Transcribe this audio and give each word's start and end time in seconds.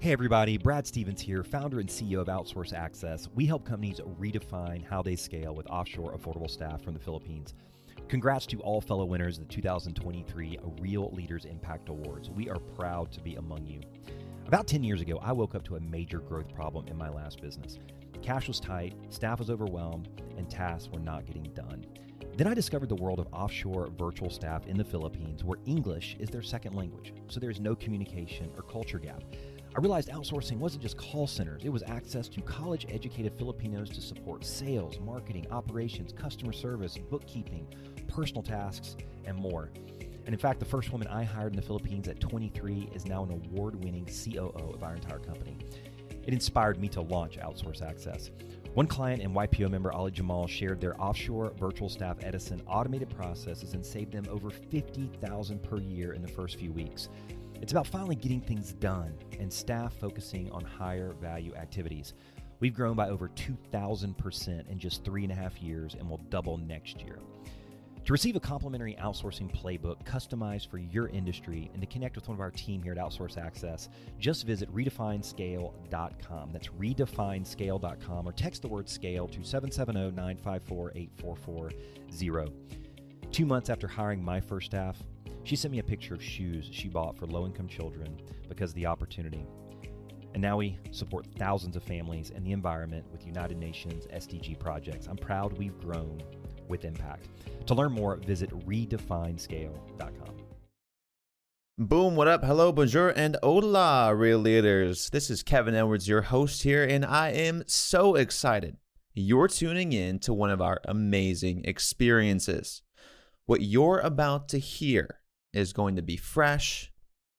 Hey 0.00 0.12
everybody, 0.12 0.58
Brad 0.58 0.86
Stevens 0.86 1.20
here, 1.20 1.42
founder 1.42 1.80
and 1.80 1.88
CEO 1.88 2.20
of 2.20 2.28
Outsource 2.28 2.72
Access. 2.72 3.28
We 3.34 3.46
help 3.46 3.64
companies 3.64 3.98
redefine 4.20 4.84
how 4.84 5.02
they 5.02 5.16
scale 5.16 5.56
with 5.56 5.66
offshore 5.66 6.16
affordable 6.16 6.48
staff 6.48 6.84
from 6.84 6.94
the 6.94 7.00
Philippines. 7.00 7.54
Congrats 8.06 8.46
to 8.46 8.60
all 8.60 8.80
fellow 8.80 9.04
winners 9.04 9.38
of 9.38 9.48
the 9.48 9.52
2023 9.52 10.56
Real 10.80 11.10
Leaders 11.10 11.46
Impact 11.46 11.88
Awards. 11.88 12.30
We 12.30 12.48
are 12.48 12.60
proud 12.60 13.10
to 13.10 13.20
be 13.20 13.34
among 13.34 13.66
you. 13.66 13.80
About 14.46 14.68
10 14.68 14.84
years 14.84 15.00
ago, 15.00 15.18
I 15.20 15.32
woke 15.32 15.56
up 15.56 15.64
to 15.64 15.74
a 15.74 15.80
major 15.80 16.20
growth 16.20 16.54
problem 16.54 16.86
in 16.86 16.96
my 16.96 17.08
last 17.08 17.42
business. 17.42 17.80
Cash 18.22 18.46
was 18.46 18.60
tight, 18.60 18.94
staff 19.10 19.40
was 19.40 19.50
overwhelmed, 19.50 20.22
and 20.36 20.48
tasks 20.48 20.90
were 20.92 21.00
not 21.00 21.26
getting 21.26 21.52
done. 21.54 21.84
Then 22.36 22.46
I 22.46 22.54
discovered 22.54 22.88
the 22.88 22.94
world 22.94 23.18
of 23.18 23.26
offshore 23.32 23.90
virtual 23.98 24.30
staff 24.30 24.64
in 24.68 24.78
the 24.78 24.84
Philippines 24.84 25.42
where 25.42 25.58
English 25.66 26.16
is 26.20 26.30
their 26.30 26.40
second 26.40 26.76
language, 26.76 27.12
so 27.26 27.40
there's 27.40 27.58
no 27.58 27.74
communication 27.74 28.48
or 28.56 28.62
culture 28.62 29.00
gap. 29.00 29.24
I 29.78 29.80
realized 29.80 30.08
outsourcing 30.08 30.58
wasn't 30.58 30.82
just 30.82 30.96
call 30.96 31.28
centers, 31.28 31.62
it 31.64 31.68
was 31.68 31.84
access 31.84 32.26
to 32.30 32.40
college 32.40 32.84
educated 32.90 33.32
Filipinos 33.38 33.88
to 33.90 34.00
support 34.00 34.44
sales, 34.44 34.98
marketing, 34.98 35.46
operations, 35.52 36.12
customer 36.12 36.52
service, 36.52 36.98
bookkeeping, 36.98 37.64
personal 38.08 38.42
tasks, 38.42 38.96
and 39.24 39.36
more. 39.36 39.70
And 40.26 40.34
in 40.34 40.36
fact, 40.36 40.58
the 40.58 40.66
first 40.66 40.90
woman 40.90 41.06
I 41.06 41.22
hired 41.22 41.52
in 41.52 41.56
the 41.60 41.64
Philippines 41.64 42.08
at 42.08 42.18
23 42.18 42.90
is 42.92 43.06
now 43.06 43.22
an 43.22 43.30
award 43.30 43.76
winning 43.84 44.04
COO 44.06 44.72
of 44.74 44.82
our 44.82 44.96
entire 44.96 45.20
company. 45.20 45.56
It 46.26 46.34
inspired 46.34 46.80
me 46.80 46.88
to 46.88 47.00
launch 47.00 47.38
Outsource 47.38 47.80
Access. 47.80 48.32
One 48.74 48.88
client 48.88 49.22
and 49.22 49.32
YPO 49.32 49.70
member, 49.70 49.92
Ali 49.92 50.10
Jamal, 50.10 50.48
shared 50.48 50.80
their 50.80 51.00
offshore 51.00 51.52
virtual 51.56 51.88
staff 51.88 52.16
Edison 52.24 52.62
automated 52.66 53.10
processes 53.10 53.74
and 53.74 53.86
saved 53.86 54.10
them 54.10 54.26
over 54.28 54.50
50,000 54.50 55.62
per 55.62 55.78
year 55.78 56.14
in 56.14 56.22
the 56.22 56.28
first 56.28 56.56
few 56.56 56.72
weeks. 56.72 57.10
It's 57.60 57.72
about 57.72 57.86
finally 57.86 58.14
getting 58.16 58.40
things 58.40 58.72
done 58.72 59.14
and 59.38 59.52
staff 59.52 59.92
focusing 59.94 60.50
on 60.52 60.64
higher 60.64 61.12
value 61.20 61.54
activities. 61.54 62.14
We've 62.60 62.74
grown 62.74 62.94
by 62.94 63.08
over 63.08 63.28
2,000% 63.28 64.68
in 64.68 64.78
just 64.78 65.04
three 65.04 65.22
and 65.22 65.32
a 65.32 65.34
half 65.34 65.60
years 65.62 65.94
and 65.94 66.08
will 66.08 66.20
double 66.30 66.56
next 66.56 67.02
year. 67.02 67.18
To 68.04 68.12
receive 68.12 68.36
a 68.36 68.40
complimentary 68.40 68.96
outsourcing 68.98 69.54
playbook 69.54 70.02
customized 70.04 70.70
for 70.70 70.78
your 70.78 71.08
industry 71.08 71.70
and 71.74 71.82
to 71.82 71.86
connect 71.86 72.16
with 72.16 72.26
one 72.26 72.36
of 72.36 72.40
our 72.40 72.50
team 72.50 72.82
here 72.82 72.92
at 72.92 72.98
Outsource 72.98 73.36
Access, 73.36 73.90
just 74.18 74.46
visit 74.46 74.74
redefinescale.com. 74.74 76.50
That's 76.50 76.68
redefinescale.com 76.68 78.26
or 78.26 78.32
text 78.32 78.62
the 78.62 78.68
word 78.68 78.88
scale 78.88 79.28
to 79.28 79.44
770 79.44 80.16
954 80.16 80.92
8440. 80.94 82.52
Two 83.30 83.44
months 83.44 83.68
after 83.68 83.86
hiring 83.86 84.24
my 84.24 84.40
first 84.40 84.66
staff, 84.66 84.96
she 85.48 85.56
sent 85.56 85.72
me 85.72 85.78
a 85.78 85.82
picture 85.82 86.12
of 86.12 86.22
shoes 86.22 86.68
she 86.70 86.88
bought 86.88 87.16
for 87.16 87.26
low 87.26 87.46
income 87.46 87.66
children 87.66 88.20
because 88.50 88.72
of 88.72 88.74
the 88.74 88.84
opportunity. 88.84 89.46
And 90.34 90.42
now 90.42 90.58
we 90.58 90.78
support 90.90 91.26
thousands 91.38 91.74
of 91.74 91.82
families 91.82 92.30
and 92.36 92.44
the 92.44 92.52
environment 92.52 93.06
with 93.10 93.26
United 93.26 93.56
Nations 93.56 94.06
SDG 94.12 94.58
projects. 94.58 95.06
I'm 95.06 95.16
proud 95.16 95.56
we've 95.56 95.80
grown 95.80 96.22
with 96.68 96.84
impact. 96.84 97.28
To 97.64 97.72
learn 97.74 97.92
more, 97.92 98.16
visit 98.16 98.50
redefinescale.com. 98.66 100.34
Boom, 101.78 102.14
what 102.14 102.28
up? 102.28 102.44
Hello, 102.44 102.70
bonjour, 102.70 103.08
and 103.16 103.38
hola, 103.42 104.14
real 104.14 104.38
leaders. 104.38 105.08
This 105.08 105.30
is 105.30 105.42
Kevin 105.42 105.74
Edwards, 105.74 106.08
your 106.08 106.22
host 106.22 106.62
here, 106.62 106.84
and 106.84 107.06
I 107.06 107.30
am 107.30 107.62
so 107.66 108.16
excited 108.16 108.76
you're 109.14 109.48
tuning 109.48 109.94
in 109.94 110.18
to 110.18 110.34
one 110.34 110.50
of 110.50 110.60
our 110.60 110.82
amazing 110.84 111.64
experiences. 111.64 112.82
What 113.46 113.62
you're 113.62 114.00
about 114.00 114.50
to 114.50 114.58
hear 114.58 115.18
is 115.58 115.72
going 115.72 115.96
to 115.96 116.02
be 116.02 116.16
fresh, 116.16 116.92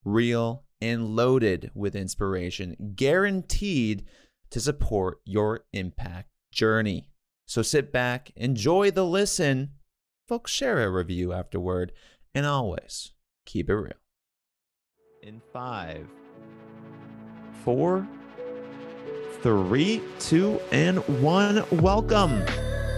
real, 0.03 0.65
and 0.81 1.15
loaded 1.15 1.71
with 1.73 1.95
inspiration, 1.95 2.93
guaranteed 2.95 4.05
to 4.49 4.59
support 4.59 5.19
your 5.25 5.61
impact 5.73 6.29
journey. 6.51 7.09
So 7.45 7.61
sit 7.61 7.91
back, 7.91 8.31
enjoy 8.35 8.91
the 8.91 9.05
listen, 9.05 9.71
folks, 10.27 10.51
share 10.51 10.83
a 10.83 10.91
review 10.91 11.33
afterward, 11.33 11.93
and 12.35 12.45
always 12.45 13.13
keep 13.45 13.69
it 13.69 13.75
real. 13.75 13.93
In 15.23 15.41
five, 15.53 16.05
four, 17.63 18.07
three, 19.41 20.01
two, 20.19 20.59
and 20.71 20.99
one, 21.21 21.63
welcome 21.81 22.43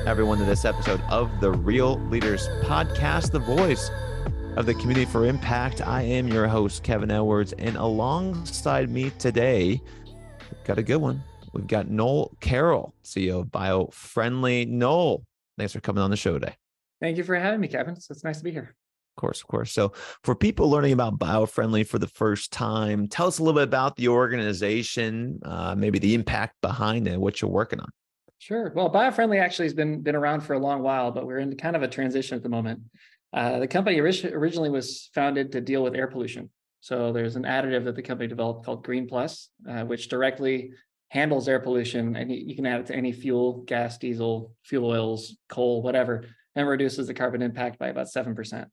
everyone 0.07 0.39
to 0.39 0.45
this 0.45 0.65
episode 0.65 1.01
of 1.09 1.29
the 1.41 1.51
Real 1.51 1.99
Leaders 2.09 2.47
Podcast, 2.63 3.31
the 3.31 3.39
voice 3.39 3.91
of 4.57 4.65
the 4.65 4.73
Community 4.73 5.05
for 5.05 5.25
Impact. 5.25 5.81
I 5.81 6.01
am 6.01 6.27
your 6.27 6.47
host, 6.47 6.83
Kevin 6.83 7.09
Edwards, 7.09 7.53
and 7.53 7.77
alongside 7.77 8.89
me 8.89 9.09
today, 9.11 9.81
we've 10.05 10.63
got 10.65 10.77
a 10.77 10.83
good 10.83 10.97
one. 10.97 11.23
We've 11.53 11.67
got 11.67 11.89
Noel 11.89 12.35
Carroll, 12.41 12.93
CEO 13.03 13.41
of 13.41 13.47
BioFriendly. 13.47 14.67
Noel, 14.67 15.23
thanks 15.57 15.71
for 15.71 15.79
coming 15.79 16.03
on 16.03 16.11
the 16.11 16.17
show 16.17 16.33
today. 16.33 16.55
Thank 16.99 17.17
you 17.17 17.23
for 17.23 17.35
having 17.35 17.61
me, 17.61 17.69
Kevin. 17.69 17.95
So 17.95 18.11
it's 18.11 18.23
nice 18.25 18.39
to 18.39 18.43
be 18.43 18.51
here. 18.51 18.75
Of 19.15 19.21
course, 19.21 19.41
of 19.41 19.47
course. 19.47 19.71
So, 19.71 19.93
for 20.23 20.35
people 20.35 20.69
learning 20.69 20.93
about 20.93 21.17
BioFriendly 21.17 21.87
for 21.87 21.99
the 21.99 22.07
first 22.07 22.51
time, 22.51 23.07
tell 23.07 23.27
us 23.27 23.39
a 23.39 23.43
little 23.43 23.59
bit 23.59 23.67
about 23.67 23.95
the 23.95 24.09
organization, 24.09 25.39
uh, 25.43 25.75
maybe 25.75 25.99
the 25.99 26.13
impact 26.13 26.55
behind 26.61 27.07
it, 27.07 27.19
what 27.19 27.41
you're 27.41 27.51
working 27.51 27.79
on. 27.79 27.89
Sure. 28.39 28.71
Well, 28.75 28.89
BioFriendly 28.89 29.39
actually 29.39 29.65
has 29.65 29.73
been 29.73 30.01
been 30.01 30.15
around 30.15 30.41
for 30.41 30.53
a 30.53 30.59
long 30.59 30.81
while, 30.81 31.11
but 31.11 31.25
we're 31.25 31.39
in 31.39 31.55
kind 31.57 31.75
of 31.75 31.83
a 31.83 31.87
transition 31.87 32.35
at 32.35 32.43
the 32.43 32.49
moment. 32.49 32.81
Uh, 33.33 33.59
the 33.59 33.67
company 33.67 33.99
originally 33.99 34.69
was 34.69 35.09
founded 35.13 35.51
to 35.51 35.61
deal 35.61 35.83
with 35.83 35.95
air 35.95 36.07
pollution. 36.07 36.49
So 36.81 37.13
there's 37.13 37.35
an 37.35 37.43
additive 37.43 37.85
that 37.85 37.95
the 37.95 38.01
company 38.01 38.27
developed 38.27 38.65
called 38.65 38.83
Green 38.83 39.07
Plus, 39.07 39.49
uh, 39.69 39.83
which 39.83 40.09
directly 40.09 40.71
handles 41.09 41.47
air 41.47 41.59
pollution, 41.59 42.15
and 42.15 42.31
you 42.31 42.55
can 42.55 42.65
add 42.65 42.81
it 42.81 42.85
to 42.87 42.95
any 42.95 43.11
fuel, 43.11 43.63
gas, 43.67 43.97
diesel, 43.97 44.55
fuel 44.63 44.85
oils, 44.85 45.37
coal, 45.49 45.81
whatever, 45.81 46.25
and 46.55 46.67
reduces 46.67 47.07
the 47.07 47.13
carbon 47.13 47.41
impact 47.41 47.77
by 47.77 47.89
about 47.89 48.09
seven 48.09 48.33
percent. 48.33 48.67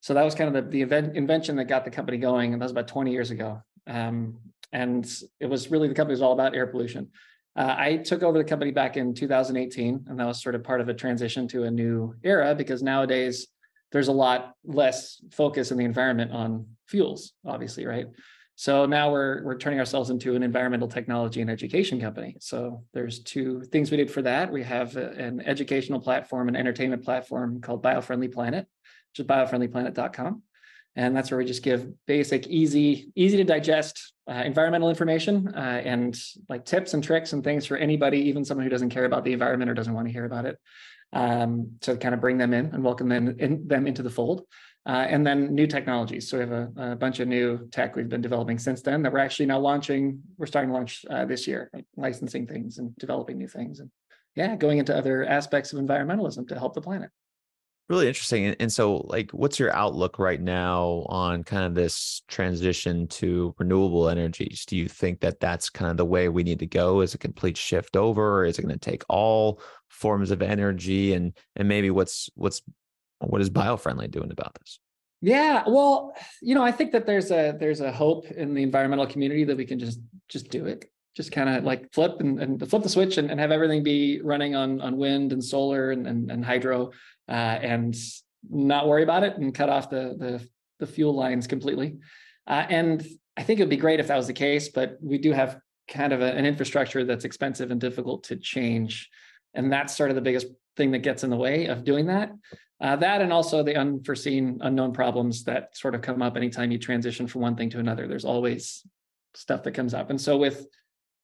So 0.00 0.14
that 0.14 0.24
was 0.24 0.34
kind 0.34 0.54
of 0.54 0.64
the, 0.64 0.70
the 0.70 0.82
event, 0.82 1.16
invention 1.16 1.56
that 1.56 1.64
got 1.64 1.84
the 1.84 1.90
company 1.90 2.18
going, 2.18 2.52
and 2.52 2.62
that 2.62 2.64
was 2.64 2.72
about 2.72 2.88
20 2.88 3.10
years 3.10 3.30
ago. 3.30 3.62
Um, 3.86 4.38
and 4.72 5.06
it 5.40 5.46
was 5.46 5.70
really 5.70 5.88
the 5.88 5.94
company 5.94 6.12
was 6.12 6.22
all 6.22 6.32
about 6.32 6.54
air 6.54 6.66
pollution. 6.66 7.08
Uh, 7.56 7.74
I 7.76 7.96
took 7.96 8.22
over 8.22 8.38
the 8.38 8.44
company 8.44 8.70
back 8.70 8.96
in 8.96 9.14
2018, 9.14 10.06
and 10.08 10.20
that 10.20 10.26
was 10.26 10.40
sort 10.40 10.54
of 10.54 10.62
part 10.62 10.80
of 10.80 10.88
a 10.88 10.94
transition 10.94 11.48
to 11.48 11.64
a 11.64 11.70
new 11.70 12.14
era 12.22 12.54
because 12.54 12.82
nowadays 12.82 13.48
there's 13.92 14.08
a 14.08 14.12
lot 14.12 14.54
less 14.64 15.22
focus 15.32 15.70
in 15.70 15.78
the 15.78 15.84
environment 15.84 16.32
on 16.32 16.66
fuels, 16.86 17.32
obviously, 17.44 17.86
right? 17.86 18.06
So 18.60 18.84
now 18.84 19.10
we're 19.10 19.42
we're 19.42 19.56
turning 19.56 19.78
ourselves 19.78 20.10
into 20.10 20.36
an 20.36 20.42
environmental 20.42 20.86
technology 20.86 21.40
and 21.40 21.50
education 21.50 21.98
company. 21.98 22.36
So 22.40 22.84
there's 22.92 23.20
two 23.20 23.62
things 23.72 23.90
we 23.90 23.96
did 23.96 24.10
for 24.10 24.22
that. 24.22 24.52
We 24.52 24.62
have 24.64 24.96
a, 24.96 25.12
an 25.12 25.40
educational 25.40 25.98
platform, 25.98 26.48
an 26.48 26.56
entertainment 26.56 27.02
platform 27.02 27.62
called 27.62 27.82
BioFriendly 27.82 28.32
Planet, 28.32 28.66
which 29.12 29.20
is 29.20 29.26
biofriendlyplanet.com. 29.26 30.42
And 30.96 31.16
that's 31.16 31.30
where 31.30 31.38
we 31.38 31.44
just 31.44 31.62
give 31.62 31.88
basic, 32.06 32.48
easy, 32.48 33.10
easy 33.14 33.38
to 33.38 33.44
digest 33.44 34.12
uh, 34.28 34.42
environmental 34.44 34.90
information 34.90 35.54
uh, 35.54 35.80
and 35.84 36.20
like 36.48 36.64
tips 36.64 36.94
and 36.94 37.02
tricks 37.02 37.32
and 37.32 37.42
things 37.42 37.64
for 37.64 37.76
anybody, 37.76 38.18
even 38.28 38.44
someone 38.44 38.64
who 38.64 38.70
doesn't 38.70 38.90
care 38.90 39.04
about 39.04 39.24
the 39.24 39.32
environment 39.32 39.70
or 39.70 39.74
doesn't 39.74 39.94
want 39.94 40.06
to 40.08 40.12
hear 40.12 40.26
about 40.26 40.44
it 40.44 40.58
um, 41.12 41.72
to 41.80 41.96
kind 41.96 42.14
of 42.14 42.20
bring 42.20 42.38
them 42.38 42.54
in 42.54 42.66
and 42.66 42.82
welcome 42.82 43.08
them, 43.08 43.36
in, 43.38 43.66
them 43.66 43.86
into 43.86 44.02
the 44.02 44.10
fold. 44.10 44.44
Uh, 44.86 45.06
and 45.08 45.26
then 45.26 45.54
new 45.54 45.66
technologies. 45.66 46.28
So 46.28 46.38
we 46.38 46.40
have 46.40 46.52
a, 46.52 46.92
a, 46.92 46.96
bunch 46.96 47.20
of 47.20 47.28
new 47.28 47.68
tech 47.70 47.96
we've 47.96 48.08
been 48.08 48.22
developing 48.22 48.58
since 48.58 48.80
then 48.80 49.02
that 49.02 49.12
we're 49.12 49.18
actually 49.18 49.44
now 49.46 49.58
launching. 49.58 50.22
We're 50.38 50.46
starting 50.46 50.70
to 50.70 50.74
launch 50.74 51.04
uh, 51.10 51.26
this 51.26 51.46
year, 51.46 51.70
licensing 51.96 52.46
things 52.46 52.78
and 52.78 52.96
developing 52.96 53.36
new 53.36 53.46
things, 53.46 53.80
and 53.80 53.90
yeah, 54.36 54.56
going 54.56 54.78
into 54.78 54.96
other 54.96 55.24
aspects 55.26 55.74
of 55.74 55.80
environmentalism 55.80 56.48
to 56.48 56.58
help 56.58 56.74
the 56.74 56.80
planet. 56.80 57.10
Really 57.90 58.06
interesting. 58.06 58.46
And, 58.60 58.72
so, 58.72 58.98
like, 59.08 59.32
what's 59.32 59.58
your 59.58 59.74
outlook 59.74 60.20
right 60.20 60.40
now 60.40 61.04
on 61.08 61.42
kind 61.42 61.64
of 61.64 61.74
this 61.74 62.22
transition 62.28 63.08
to 63.08 63.52
renewable 63.58 64.08
energies? 64.08 64.64
Do 64.64 64.76
you 64.76 64.88
think 64.88 65.20
that 65.20 65.40
that's 65.40 65.68
kind 65.68 65.90
of 65.90 65.96
the 65.96 66.06
way 66.06 66.28
we 66.28 66.44
need 66.44 66.60
to 66.60 66.66
go? 66.66 67.00
Is 67.00 67.14
a 67.14 67.18
complete 67.18 67.56
shift 67.56 67.96
over? 67.96 68.38
Or 68.38 68.44
is 68.44 68.58
it 68.58 68.62
going 68.62 68.72
to 68.72 68.78
take 68.78 69.02
all 69.08 69.60
forms 69.90 70.30
of 70.30 70.40
energy 70.40 71.12
and 71.12 71.32
and 71.56 71.68
maybe 71.68 71.90
what's 71.90 72.30
what's 72.34 72.62
what 73.18 73.40
is 73.40 73.50
biofriendly 73.50 74.10
doing 74.10 74.30
about 74.30 74.56
this 74.58 74.78
yeah 75.20 75.62
well 75.66 76.14
you 76.40 76.54
know 76.54 76.62
i 76.62 76.72
think 76.72 76.92
that 76.92 77.06
there's 77.06 77.30
a 77.30 77.54
there's 77.58 77.80
a 77.80 77.92
hope 77.92 78.30
in 78.30 78.54
the 78.54 78.62
environmental 78.62 79.06
community 79.06 79.44
that 79.44 79.56
we 79.56 79.66
can 79.66 79.78
just 79.78 80.00
just 80.28 80.48
do 80.48 80.64
it 80.64 80.90
just 81.16 81.32
kind 81.32 81.48
of 81.48 81.64
like 81.64 81.92
flip 81.92 82.20
and, 82.20 82.40
and 82.40 82.70
flip 82.70 82.82
the 82.82 82.88
switch 82.88 83.18
and, 83.18 83.30
and 83.30 83.40
have 83.40 83.50
everything 83.50 83.82
be 83.82 84.20
running 84.22 84.54
on 84.54 84.80
on 84.80 84.96
wind 84.96 85.32
and 85.32 85.44
solar 85.44 85.90
and 85.90 86.06
and, 86.06 86.30
and 86.30 86.44
hydro 86.44 86.90
uh, 87.28 87.32
and 87.62 87.96
not 88.48 88.88
worry 88.88 89.02
about 89.02 89.22
it 89.22 89.36
and 89.36 89.54
cut 89.54 89.68
off 89.68 89.90
the 89.90 90.14
the, 90.18 90.48
the 90.78 90.86
fuel 90.86 91.14
lines 91.14 91.46
completely. 91.46 91.98
Uh, 92.46 92.66
and 92.68 93.06
i 93.36 93.42
think 93.42 93.60
it 93.60 93.62
would 93.62 93.70
be 93.70 93.76
great 93.76 94.00
if 94.00 94.08
that 94.08 94.16
was 94.16 94.26
the 94.26 94.32
case 94.32 94.70
but 94.70 94.96
we 95.00 95.18
do 95.18 95.30
have 95.30 95.60
kind 95.90 96.12
of 96.12 96.22
a, 96.22 96.32
an 96.32 96.46
infrastructure 96.46 97.04
that's 97.04 97.24
expensive 97.24 97.70
and 97.70 97.80
difficult 97.80 98.24
to 98.24 98.36
change. 98.36 99.10
And 99.52 99.70
that's 99.70 99.94
sort 99.94 100.10
of 100.10 100.14
the 100.14 100.22
biggest 100.22 100.46
thing 100.76 100.92
that 100.92 101.00
gets 101.00 101.24
in 101.24 101.30
the 101.30 101.36
way 101.36 101.66
of 101.66 101.84
doing 101.84 102.06
that. 102.06 102.30
Uh, 102.80 102.96
that 102.96 103.20
and 103.20 103.30
also 103.30 103.62
the 103.62 103.76
unforeseen 103.76 104.58
unknown 104.62 104.92
problems 104.92 105.44
that 105.44 105.76
sort 105.76 105.94
of 105.94 106.00
come 106.00 106.22
up 106.22 106.36
anytime 106.36 106.70
you 106.70 106.78
transition 106.78 107.26
from 107.26 107.42
one 107.42 107.54
thing 107.54 107.68
to 107.68 107.78
another. 107.78 108.06
There's 108.06 108.24
always 108.24 108.86
stuff 109.34 109.64
that 109.64 109.72
comes 109.72 109.92
up. 109.92 110.08
And 110.08 110.18
so 110.18 110.38
with 110.38 110.66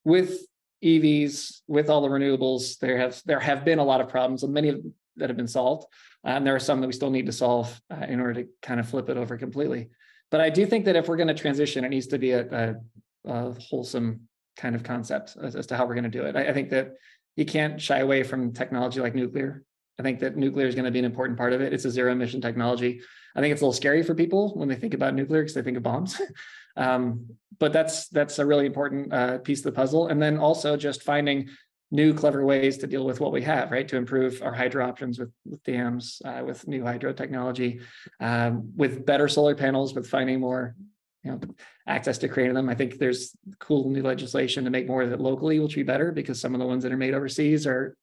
with 0.06 0.47
EVs, 0.85 1.62
with 1.67 1.91
all 1.91 2.00
the 2.00 2.08
renewables, 2.08 2.79
there 2.79 2.97
have 2.97 3.20
there 3.26 3.41
have 3.41 3.64
been 3.64 3.81
a 3.81 3.85
lot 3.85 4.00
of 4.00 4.08
problems, 4.08 4.44
and 4.44 4.55
many 4.55 4.69
of 4.69 4.81
that 5.17 5.29
have 5.29 5.37
been 5.37 5.49
solved. 5.49 5.85
And 6.23 6.47
there 6.47 6.55
are 6.55 6.61
some 6.61 6.81
that 6.81 6.87
we 6.87 6.93
still 6.93 7.11
need 7.11 7.26
to 7.26 7.32
solve 7.32 7.81
uh, 7.91 8.06
in 8.08 8.20
order 8.20 8.43
to 8.43 8.49
kind 8.62 8.79
of 8.79 8.88
flip 8.88 9.08
it 9.08 9.17
over 9.17 9.37
completely. 9.37 9.91
But 10.31 10.41
I 10.41 10.50
do 10.50 10.64
think 10.64 10.85
that 10.85 10.97
if 10.97 11.08
we're 11.08 11.17
going 11.17 11.29
to 11.29 11.35
transition, 11.35 11.85
it 11.85 11.88
needs 11.88 12.06
to 12.08 12.19
be 12.19 12.32
a, 12.32 12.47
a, 12.50 13.31
a 13.31 13.61
wholesome 13.61 14.29
kind 14.56 14.75
of 14.75 14.82
concept 14.82 15.37
as, 15.43 15.56
as, 15.56 15.67
to 15.69 15.76
how 15.76 15.87
we're 15.87 15.94
going 15.94 16.05
to 16.05 16.11
do 16.11 16.25
it. 16.25 16.37
I, 16.37 16.49
I 16.49 16.52
think 16.52 16.70
that 16.70 16.94
you 17.37 17.44
can't 17.44 17.81
shy 17.81 17.99
away 17.99 18.23
from 18.23 18.52
technology 18.52 19.00
like 19.00 19.14
nuclear. 19.14 19.64
I 19.99 20.02
think 20.02 20.20
that 20.20 20.37
nuclear 20.37 20.67
is 20.67 20.75
going 20.75 20.85
to 20.85 20.91
be 20.91 20.99
an 20.99 21.05
important 21.05 21.38
part 21.38 21.52
of 21.52 21.61
it. 21.61 21.73
It's 21.73 21.85
a 21.85 21.91
zero 21.91 22.12
emission 22.12 22.41
technology. 22.41 23.00
I 23.35 23.41
think 23.41 23.52
it's 23.52 23.62
a 23.62 23.64
little 23.64 23.73
scary 23.73 24.02
for 24.02 24.14
people 24.14 24.55
when 24.55 24.69
they 24.69 24.76
think 24.76 24.94
about 24.94 25.14
nuclear 25.14 25.43
because 25.43 25.55
they 25.55 25.62
think 25.62 25.76
of 25.76 25.82
bombs. 25.82 26.20
um, 26.76 27.26
but 27.58 27.73
that's 27.73 28.08
that's 28.08 28.38
a 28.38 28.46
really 28.46 28.67
important 28.67 29.12
uh, 29.12 29.38
piece 29.38 29.61
of 29.61 29.64
the 29.64 29.73
puzzle. 29.73 30.08
And 30.08 30.20
then 30.20 30.38
also 30.38 30.76
just 30.76 31.02
finding 31.02 31.49
new 31.90 32.12
clever 32.12 32.44
ways 32.44 32.78
to 32.78 32.87
deal 32.87 33.05
with 33.05 33.20
what 33.20 33.32
we 33.32 33.43
have, 33.43 33.70
right? 33.70 33.87
To 33.88 33.96
improve 33.96 34.43
our 34.43 34.52
hydro 34.52 34.87
options 34.87 35.19
with, 35.19 35.31
with 35.44 35.62
dams, 35.62 36.20
uh, 36.25 36.43
with 36.44 36.67
new 36.67 36.82
hydro 36.82 37.12
technology, 37.12 37.81
um, 38.20 38.73
with 38.76 39.06
better 39.06 39.28
solar 39.28 39.55
panels, 39.55 39.94
with 39.94 40.08
finding 40.08 40.40
more, 40.40 40.75
you 41.23 41.31
know, 41.31 41.40
access 41.87 42.19
to 42.19 42.28
creating 42.28 42.55
them. 42.55 42.69
I 42.69 42.75
think 42.75 42.99
there's 42.99 43.37
cool 43.61 43.88
new 43.88 44.02
legislation 44.02 44.64
to 44.64 44.70
make 44.70 44.88
more 44.88 45.02
of 45.02 45.12
it 45.12 45.20
locally, 45.20 45.61
which 45.61 45.76
will 45.76 45.81
be 45.81 45.87
better 45.87 46.11
because 46.11 46.40
some 46.40 46.55
of 46.55 46.61
the 46.61 46.67
ones 46.67 46.82
that 46.82 46.93
are 46.93 46.96
made 46.96 47.14
overseas 47.14 47.67
are, 47.67 47.96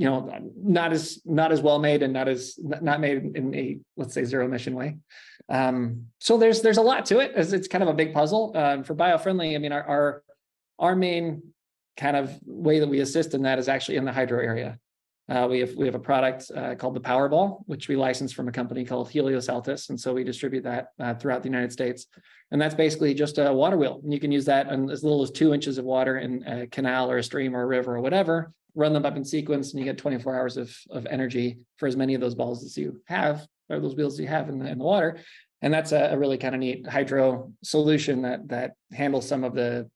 you 0.00 0.06
know, 0.06 0.32
not 0.56 0.94
as 0.94 1.20
not 1.26 1.52
as 1.52 1.60
well 1.60 1.78
made 1.78 2.02
and 2.02 2.10
not 2.10 2.26
as 2.26 2.58
not 2.58 3.00
made 3.00 3.18
in 3.36 3.54
a 3.54 3.78
let's 3.98 4.14
say 4.14 4.24
zero 4.24 4.46
emission 4.46 4.74
way. 4.74 4.96
Um, 5.50 6.06
so 6.18 6.38
there's 6.38 6.62
there's 6.62 6.78
a 6.78 6.82
lot 6.82 7.04
to 7.06 7.18
it. 7.18 7.32
As 7.34 7.52
it's 7.52 7.68
kind 7.68 7.82
of 7.82 7.90
a 7.90 7.92
big 7.92 8.14
puzzle 8.14 8.52
uh, 8.54 8.82
for 8.82 8.94
biofriendly. 8.94 9.54
I 9.54 9.58
mean, 9.58 9.72
our 9.72 9.84
our 9.84 10.22
our 10.78 10.96
main 10.96 11.42
kind 11.98 12.16
of 12.16 12.34
way 12.46 12.78
that 12.80 12.88
we 12.88 13.00
assist 13.00 13.34
in 13.34 13.42
that 13.42 13.58
is 13.58 13.68
actually 13.68 13.98
in 13.98 14.06
the 14.06 14.12
hydro 14.12 14.40
area. 14.40 14.78
Uh, 15.28 15.46
we 15.50 15.60
have 15.60 15.74
we 15.74 15.84
have 15.84 15.94
a 15.94 16.06
product 16.10 16.50
uh, 16.56 16.74
called 16.76 16.94
the 16.94 17.00
Powerball, 17.00 17.58
which 17.66 17.88
we 17.88 17.94
license 17.94 18.32
from 18.32 18.48
a 18.48 18.52
company 18.52 18.86
called 18.86 19.10
Helios 19.10 19.48
Altus, 19.48 19.90
and 19.90 20.00
so 20.00 20.14
we 20.14 20.24
distribute 20.24 20.64
that 20.64 20.92
uh, 20.98 21.12
throughout 21.12 21.42
the 21.42 21.50
United 21.50 21.72
States. 21.72 22.06
And 22.52 22.60
that's 22.60 22.74
basically 22.74 23.12
just 23.12 23.36
a 23.36 23.52
water 23.52 23.76
wheel, 23.76 24.00
and 24.02 24.14
you 24.14 24.18
can 24.18 24.32
use 24.32 24.46
that 24.46 24.72
in 24.72 24.88
as 24.88 25.04
little 25.04 25.22
as 25.22 25.30
two 25.30 25.52
inches 25.52 25.76
of 25.76 25.84
water 25.84 26.16
in 26.16 26.42
a 26.44 26.66
canal 26.68 27.10
or 27.10 27.18
a 27.18 27.22
stream 27.22 27.54
or 27.54 27.60
a 27.60 27.66
river 27.66 27.96
or 27.96 28.00
whatever. 28.00 28.54
Run 28.74 28.92
them 28.92 29.06
up 29.06 29.16
in 29.16 29.24
sequence, 29.24 29.70
and 29.70 29.80
you 29.80 29.84
get 29.84 29.98
24 29.98 30.34
hours 30.34 30.56
of 30.56 30.76
of 30.90 31.06
energy 31.06 31.58
for 31.76 31.86
as 31.86 31.96
many 31.96 32.14
of 32.14 32.20
those 32.20 32.34
balls 32.34 32.64
as 32.64 32.76
you 32.76 33.00
have, 33.06 33.46
or 33.68 33.80
those 33.80 33.96
wheels 33.96 34.18
you 34.18 34.26
have 34.26 34.48
in 34.48 34.58
the, 34.58 34.68
in 34.68 34.78
the 34.78 34.84
water. 34.84 35.18
And 35.62 35.72
that's 35.72 35.92
a, 35.92 36.10
a 36.12 36.18
really 36.18 36.38
kind 36.38 36.54
of 36.54 36.60
neat 36.60 36.86
hydro 36.86 37.52
solution 37.62 38.22
that 38.22 38.48
that 38.48 38.72
handles 38.92 39.28
some 39.28 39.44
of 39.44 39.54
the 39.54 39.90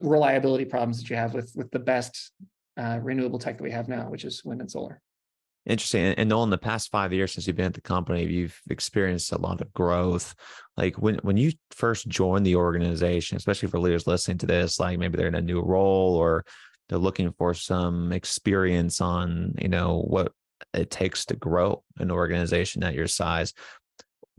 reliability 0.00 0.64
problems 0.64 1.00
that 1.00 1.10
you 1.10 1.16
have 1.16 1.34
with 1.34 1.52
with 1.54 1.70
the 1.70 1.78
best 1.78 2.32
uh, 2.76 2.98
renewable 3.02 3.38
tech 3.38 3.58
that 3.58 3.64
we 3.64 3.70
have 3.70 3.88
now, 3.88 4.08
which 4.08 4.24
is 4.24 4.44
wind 4.44 4.60
and 4.60 4.70
solar. 4.70 5.00
Interesting. 5.64 6.14
And 6.14 6.28
Noel, 6.28 6.42
in 6.42 6.50
the 6.50 6.58
past 6.58 6.90
five 6.90 7.12
years 7.12 7.32
since 7.32 7.46
you've 7.46 7.54
been 7.54 7.66
at 7.66 7.74
the 7.74 7.80
company, 7.80 8.24
you've 8.24 8.60
experienced 8.68 9.30
a 9.30 9.38
lot 9.38 9.60
of 9.60 9.72
growth. 9.72 10.34
Like 10.76 10.96
when 10.96 11.16
when 11.22 11.36
you 11.36 11.52
first 11.70 12.08
joined 12.08 12.44
the 12.44 12.56
organization, 12.56 13.36
especially 13.36 13.68
for 13.68 13.78
leaders 13.78 14.08
listening 14.08 14.38
to 14.38 14.46
this, 14.46 14.80
like 14.80 14.98
maybe 14.98 15.16
they're 15.16 15.28
in 15.28 15.36
a 15.36 15.42
new 15.42 15.60
role 15.60 16.16
or 16.16 16.44
they're 16.88 16.98
looking 16.98 17.32
for 17.32 17.54
some 17.54 18.12
experience 18.12 19.00
on, 19.00 19.54
you 19.60 19.68
know, 19.68 20.02
what 20.06 20.32
it 20.74 20.90
takes 20.90 21.26
to 21.26 21.36
grow 21.36 21.82
an 21.98 22.10
organization 22.10 22.82
at 22.84 22.94
your 22.94 23.08
size. 23.08 23.52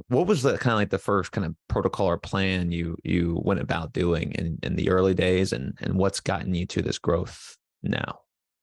What 0.08 0.28
was 0.28 0.42
the 0.42 0.58
kind 0.58 0.74
of 0.74 0.80
like 0.80 0.90
the 0.90 0.98
first 0.98 1.32
kind 1.32 1.46
of 1.46 1.56
protocol 1.68 2.08
or 2.08 2.18
plan 2.18 2.72
you 2.72 2.98
you 3.04 3.40
went 3.44 3.60
about 3.60 3.94
doing 3.94 4.32
in 4.34 4.58
in 4.64 4.76
the 4.76 4.90
early 4.90 5.14
days 5.14 5.54
and 5.54 5.78
and 5.82 5.96
what's 5.96 6.20
gotten 6.20 6.54
you 6.54 6.66
to 6.68 6.82
this 6.82 6.98
growth 6.98 7.58
now? 7.84 8.20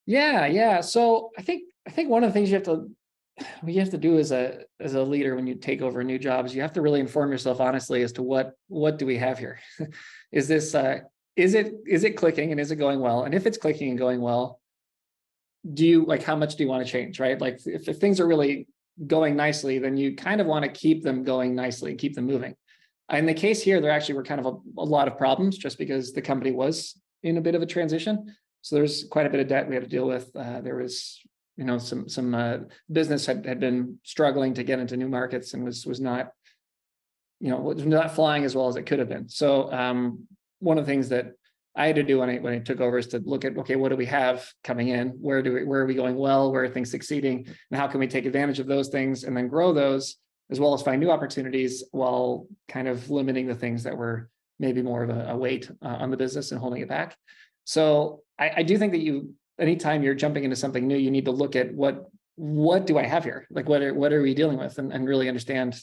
Yeah 0.06 0.46
yeah 0.46 0.80
so 0.80 1.30
i 1.38 1.42
think 1.42 1.62
i 1.86 1.90
think 1.90 2.08
one 2.08 2.24
of 2.24 2.30
the 2.30 2.32
things 2.32 2.50
you 2.50 2.56
have 2.56 2.64
to 2.64 2.90
what 3.60 3.72
you 3.72 3.80
have 3.80 3.90
to 3.90 3.98
do 3.98 4.18
as 4.18 4.32
a 4.32 4.64
as 4.80 4.94
a 4.94 5.02
leader 5.02 5.36
when 5.36 5.46
you 5.46 5.54
take 5.54 5.82
over 5.82 6.02
new 6.02 6.18
jobs 6.18 6.54
you 6.54 6.62
have 6.62 6.72
to 6.72 6.82
really 6.82 7.00
inform 7.00 7.30
yourself 7.30 7.60
honestly 7.60 8.02
as 8.02 8.12
to 8.12 8.22
what 8.22 8.54
what 8.68 8.98
do 8.98 9.06
we 9.06 9.16
have 9.18 9.38
here? 9.38 9.60
Is 10.32 10.48
this 10.48 10.74
uh 10.74 11.00
is 11.36 11.54
it 11.54 11.74
is 11.86 12.04
it 12.04 12.16
clicking 12.16 12.50
and 12.50 12.60
is 12.60 12.70
it 12.70 12.76
going 12.76 13.00
well 13.00 13.24
and 13.24 13.34
if 13.34 13.46
it's 13.46 13.58
clicking 13.58 13.90
and 13.90 13.98
going 13.98 14.20
well 14.20 14.60
do 15.74 15.86
you 15.86 16.04
like 16.04 16.22
how 16.22 16.36
much 16.36 16.56
do 16.56 16.64
you 16.64 16.68
want 16.68 16.84
to 16.84 16.90
change 16.90 17.20
right 17.20 17.40
like 17.40 17.60
if, 17.66 17.88
if 17.88 17.98
things 17.98 18.18
are 18.18 18.26
really 18.26 18.66
going 19.06 19.36
nicely, 19.36 19.78
then 19.78 19.96
you 19.96 20.14
kind 20.14 20.40
of 20.40 20.46
want 20.46 20.64
to 20.64 20.70
keep 20.70 21.02
them 21.02 21.24
going 21.24 21.54
nicely 21.54 21.90
and 21.90 22.00
keep 22.00 22.14
them 22.14 22.26
moving. 22.26 22.54
In 23.10 23.26
the 23.26 23.34
case 23.34 23.62
here, 23.62 23.80
there 23.80 23.90
actually 23.90 24.14
were 24.14 24.22
kind 24.22 24.40
of 24.40 24.46
a, 24.46 24.80
a, 24.80 24.84
lot 24.84 25.08
of 25.08 25.18
problems 25.18 25.58
just 25.58 25.78
because 25.78 26.12
the 26.12 26.22
company 26.22 26.52
was 26.52 27.00
in 27.22 27.36
a 27.38 27.40
bit 27.40 27.56
of 27.56 27.62
a 27.62 27.66
transition. 27.66 28.34
So 28.62 28.76
there's 28.76 29.04
quite 29.04 29.26
a 29.26 29.30
bit 29.30 29.40
of 29.40 29.48
debt 29.48 29.68
we 29.68 29.74
had 29.74 29.84
to 29.84 29.90
deal 29.90 30.06
with. 30.06 30.30
Uh, 30.36 30.60
there 30.60 30.76
was, 30.76 31.18
you 31.56 31.64
know, 31.64 31.78
some 31.78 32.08
some 32.08 32.34
uh, 32.34 32.58
business 32.92 33.26
had, 33.26 33.44
had 33.46 33.58
been 33.58 33.98
struggling 34.04 34.54
to 34.54 34.62
get 34.62 34.78
into 34.78 34.96
new 34.96 35.08
markets 35.08 35.54
and 35.54 35.64
was 35.64 35.84
was 35.86 36.00
not, 36.00 36.30
you 37.40 37.48
know, 37.48 37.56
was 37.56 37.84
not 37.84 38.14
flying 38.14 38.44
as 38.44 38.54
well 38.54 38.68
as 38.68 38.76
it 38.76 38.84
could 38.84 39.00
have 39.00 39.08
been. 39.08 39.28
So 39.28 39.72
um, 39.72 40.28
one 40.60 40.78
of 40.78 40.86
the 40.86 40.92
things 40.92 41.08
that 41.10 41.32
I 41.76 41.86
had 41.86 41.96
to 41.96 42.02
do 42.02 42.18
when 42.18 42.30
I 42.30 42.38
when 42.38 42.52
I 42.52 42.58
took 42.58 42.80
over 42.80 42.98
is 42.98 43.08
to 43.08 43.18
look 43.24 43.44
at 43.44 43.56
okay, 43.58 43.76
what 43.76 43.90
do 43.90 43.96
we 43.96 44.06
have 44.06 44.48
coming 44.64 44.88
in? 44.88 45.08
Where 45.20 45.42
do 45.42 45.52
we 45.52 45.64
where 45.64 45.80
are 45.80 45.86
we 45.86 45.94
going 45.94 46.16
well? 46.16 46.50
Where 46.52 46.64
are 46.64 46.68
things 46.68 46.90
succeeding? 46.90 47.46
And 47.70 47.80
how 47.80 47.86
can 47.86 48.00
we 48.00 48.06
take 48.06 48.26
advantage 48.26 48.58
of 48.58 48.66
those 48.66 48.88
things 48.88 49.24
and 49.24 49.36
then 49.36 49.48
grow 49.48 49.72
those 49.72 50.16
as 50.50 50.58
well 50.58 50.74
as 50.74 50.82
find 50.82 51.00
new 51.00 51.10
opportunities 51.10 51.84
while 51.92 52.46
kind 52.68 52.88
of 52.88 53.08
limiting 53.08 53.46
the 53.46 53.54
things 53.54 53.84
that 53.84 53.96
were 53.96 54.28
maybe 54.58 54.82
more 54.82 55.04
of 55.04 55.10
a, 55.10 55.30
a 55.30 55.36
weight 55.36 55.70
uh, 55.82 55.88
on 55.88 56.10
the 56.10 56.16
business 56.16 56.50
and 56.50 56.60
holding 56.60 56.82
it 56.82 56.88
back. 56.88 57.16
So 57.64 58.22
I, 58.38 58.50
I 58.56 58.62
do 58.62 58.76
think 58.76 58.92
that 58.92 59.00
you 59.00 59.34
anytime 59.58 60.02
you're 60.02 60.14
jumping 60.14 60.44
into 60.44 60.56
something 60.56 60.86
new, 60.86 60.96
you 60.96 61.10
need 61.10 61.26
to 61.26 61.30
look 61.30 61.54
at 61.54 61.72
what 61.72 62.06
what 62.34 62.86
do 62.86 62.98
I 62.98 63.04
have 63.04 63.22
here? 63.22 63.46
Like 63.50 63.68
what 63.68 63.82
are 63.82 63.94
what 63.94 64.12
are 64.12 64.22
we 64.22 64.34
dealing 64.34 64.58
with 64.58 64.78
and, 64.78 64.92
and 64.92 65.06
really 65.06 65.28
understand 65.28 65.80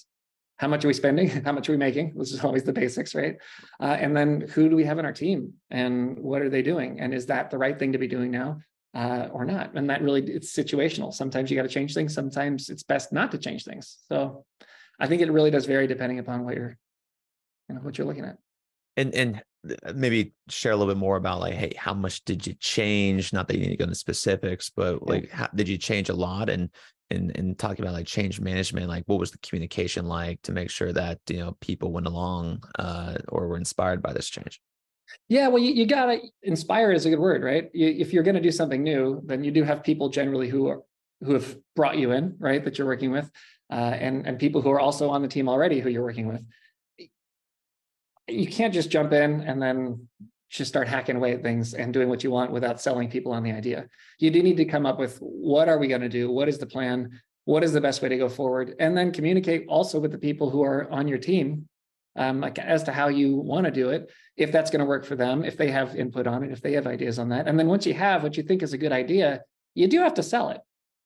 how 0.58 0.68
much 0.68 0.84
are 0.84 0.88
we 0.88 0.94
spending? 0.94 1.30
How 1.46 1.52
much 1.52 1.70
are 1.70 1.72
we 1.72 1.78
making? 1.78 2.14
This 2.16 2.34
is 2.34 2.44
always 2.44 2.64
the 2.64 2.74
basics 2.74 3.14
right? 3.14 3.38
Uh, 3.80 3.98
and 4.00 4.16
then 4.16 4.42
who 4.42 4.70
do 4.70 4.76
we 4.76 4.86
have 4.86 4.98
in 5.00 5.06
our 5.06 5.14
team? 5.14 5.54
And 5.70 6.18
what 6.20 6.42
are 6.42 6.50
they 6.50 6.62
doing? 6.62 7.00
And 7.00 7.14
is 7.14 7.28
that 7.28 7.52
the 7.52 7.58
right 7.58 7.78
thing 7.78 7.92
to 7.92 7.98
be 8.00 8.08
doing 8.08 8.32
now 8.32 8.60
uh, 8.96 9.28
or 9.32 9.46
not? 9.46 9.76
And 9.76 9.90
that 9.90 10.02
really 10.02 10.24
it's 10.24 10.56
situational. 10.56 11.14
Sometimes 11.14 11.52
you 11.52 11.58
got 11.58 11.64
to 11.64 11.70
change 11.70 11.94
things. 11.94 12.14
Sometimes 12.14 12.70
it's 12.70 12.84
best 12.84 13.14
not 13.14 13.32
to 13.32 13.38
change 13.38 13.64
things. 13.64 13.98
So 14.10 14.46
i 15.00 15.06
think 15.06 15.22
it 15.22 15.32
really 15.32 15.52
does 15.52 15.68
vary 15.68 15.86
depending 15.86 16.18
upon 16.18 16.44
what 16.44 16.56
you're 16.56 16.76
you 17.70 17.76
know 17.76 17.82
what 17.82 17.98
you're 17.98 18.08
looking 18.08 18.26
at. 18.26 18.38
And 18.96 19.14
and 19.14 19.44
uh, 19.86 19.94
maybe 19.94 20.34
share 20.50 20.72
a 20.72 20.76
little 20.76 20.92
bit 20.92 21.00
more 21.00 21.18
about 21.18 21.40
like 21.40 21.54
hey 21.54 21.74
how 21.78 21.94
much 21.94 22.26
did 22.26 22.48
you 22.48 22.56
change? 22.56 23.32
Not 23.32 23.48
that 23.48 23.58
you 23.58 23.64
need 23.64 23.72
to 23.72 23.78
go 23.78 23.84
into 23.84 23.96
specifics 23.96 24.72
but 24.76 25.06
like 25.08 25.30
how, 25.30 25.50
did 25.54 25.68
you 25.68 25.78
change 25.78 26.10
a 26.10 26.16
lot? 26.16 26.50
And 26.50 26.72
and 27.10 27.36
and 27.36 27.58
talking 27.58 27.84
about 27.84 27.94
like 27.94 28.06
change 28.06 28.40
management 28.40 28.88
like 28.88 29.04
what 29.06 29.20
was 29.20 29.32
the 29.32 29.38
communication 29.40 30.06
like 30.06 30.42
to 30.42 30.52
make 30.52 30.70
sure 30.70 30.92
that 30.92 31.20
you 31.30 31.38
know 31.38 31.58
people 31.62 31.92
went 31.92 32.08
along 32.08 32.64
uh, 32.80 33.16
or 33.30 33.48
were 33.48 33.58
inspired 33.58 34.02
by 34.02 34.14
this 34.14 34.30
change? 34.30 34.62
Yeah 35.30 35.48
well 35.48 35.62
you, 35.62 35.74
you 35.74 35.86
gotta 35.86 36.20
inspire 36.44 36.92
is 36.92 37.06
a 37.06 37.10
good 37.10 37.20
word 37.20 37.44
right? 37.44 37.70
You, 37.74 37.88
if 37.88 38.14
you're 38.14 38.24
going 38.24 38.36
to 38.36 38.42
do 38.42 38.52
something 38.52 38.84
new 38.84 39.22
then 39.26 39.44
you 39.44 39.52
do 39.52 39.64
have 39.64 39.84
people 39.84 40.10
generally 40.10 40.50
who 40.50 40.68
are 40.68 40.82
who 41.22 41.34
have 41.34 41.58
brought 41.76 41.98
you 41.98 42.12
in 42.12 42.36
right 42.40 42.64
that 42.64 42.78
you're 42.78 42.88
working 42.88 43.12
with 43.12 43.32
uh, 43.72 43.76
and 43.76 44.26
and 44.26 44.40
people 44.40 44.62
who 44.62 44.72
are 44.72 44.80
also 44.80 45.10
on 45.10 45.22
the 45.22 45.28
team 45.28 45.50
already 45.50 45.80
who 45.80 45.90
you're 45.90 46.04
working 46.04 46.28
with. 46.28 46.44
You 48.28 48.48
can't 48.48 48.74
just 48.74 48.90
jump 48.90 49.14
in 49.14 49.42
and 49.42 49.62
then 49.62 50.08
just 50.50 50.70
start 50.70 50.88
hacking 50.88 51.16
away 51.16 51.34
at 51.34 51.44
things 51.44 51.74
and 51.74 51.94
doing 51.94 52.10
what 52.10 52.24
you 52.24 52.32
want 52.32 52.52
without 52.52 52.80
selling 52.82 53.10
people 53.10 53.34
on 53.34 53.44
the 53.44 53.52
idea. 53.52 53.88
You 54.20 54.32
do 54.32 54.42
need 54.42 54.58
to 54.58 54.66
come 54.66 54.86
up 54.86 54.98
with 54.98 55.18
what 55.20 55.68
are 55.68 55.78
we 55.78 55.88
going 55.88 56.02
to 56.02 56.10
do? 56.10 56.32
What 56.32 56.48
is 56.48 56.58
the 56.58 56.66
plan? 56.66 57.20
What 57.46 57.64
is 57.64 57.74
the 57.74 57.82
best 57.82 58.02
way 58.02 58.10
to 58.10 58.18
go 58.18 58.30
forward? 58.30 58.76
And 58.80 58.98
then 58.98 59.12
communicate 59.12 59.66
also 59.68 60.00
with 60.00 60.12
the 60.12 60.18
people 60.18 60.50
who 60.50 60.64
are 60.64 60.90
on 60.92 61.08
your 61.08 61.18
team 61.18 61.68
um, 62.18 62.42
like 62.42 62.58
as 62.60 62.84
to 62.84 62.92
how 62.92 63.08
you 63.08 63.36
want 63.36 63.66
to 63.66 63.72
do 63.72 63.90
it, 63.90 64.12
if 64.36 64.52
that's 64.52 64.72
going 64.72 64.80
to 64.80 64.86
work 64.86 65.06
for 65.06 65.16
them, 65.16 65.46
if 65.46 65.56
they 65.56 65.70
have 65.70 65.96
input 65.96 66.28
on 66.28 66.44
it, 66.44 66.52
if 66.52 66.62
they 66.62 66.74
have 66.74 66.88
ideas 66.88 67.20
on 67.20 67.30
that. 67.30 67.48
And 67.48 67.58
then 67.58 67.68
once 67.68 67.86
you 67.86 67.94
have 67.94 68.24
what 68.24 68.36
you 68.36 68.44
think 68.44 68.64
is 68.64 68.74
a 68.74 68.78
good 68.78 68.92
idea, 68.92 69.42
you 69.76 69.88
do 69.88 70.00
have 70.00 70.16
to 70.16 70.24
sell 70.24 70.50
it. 70.50 70.60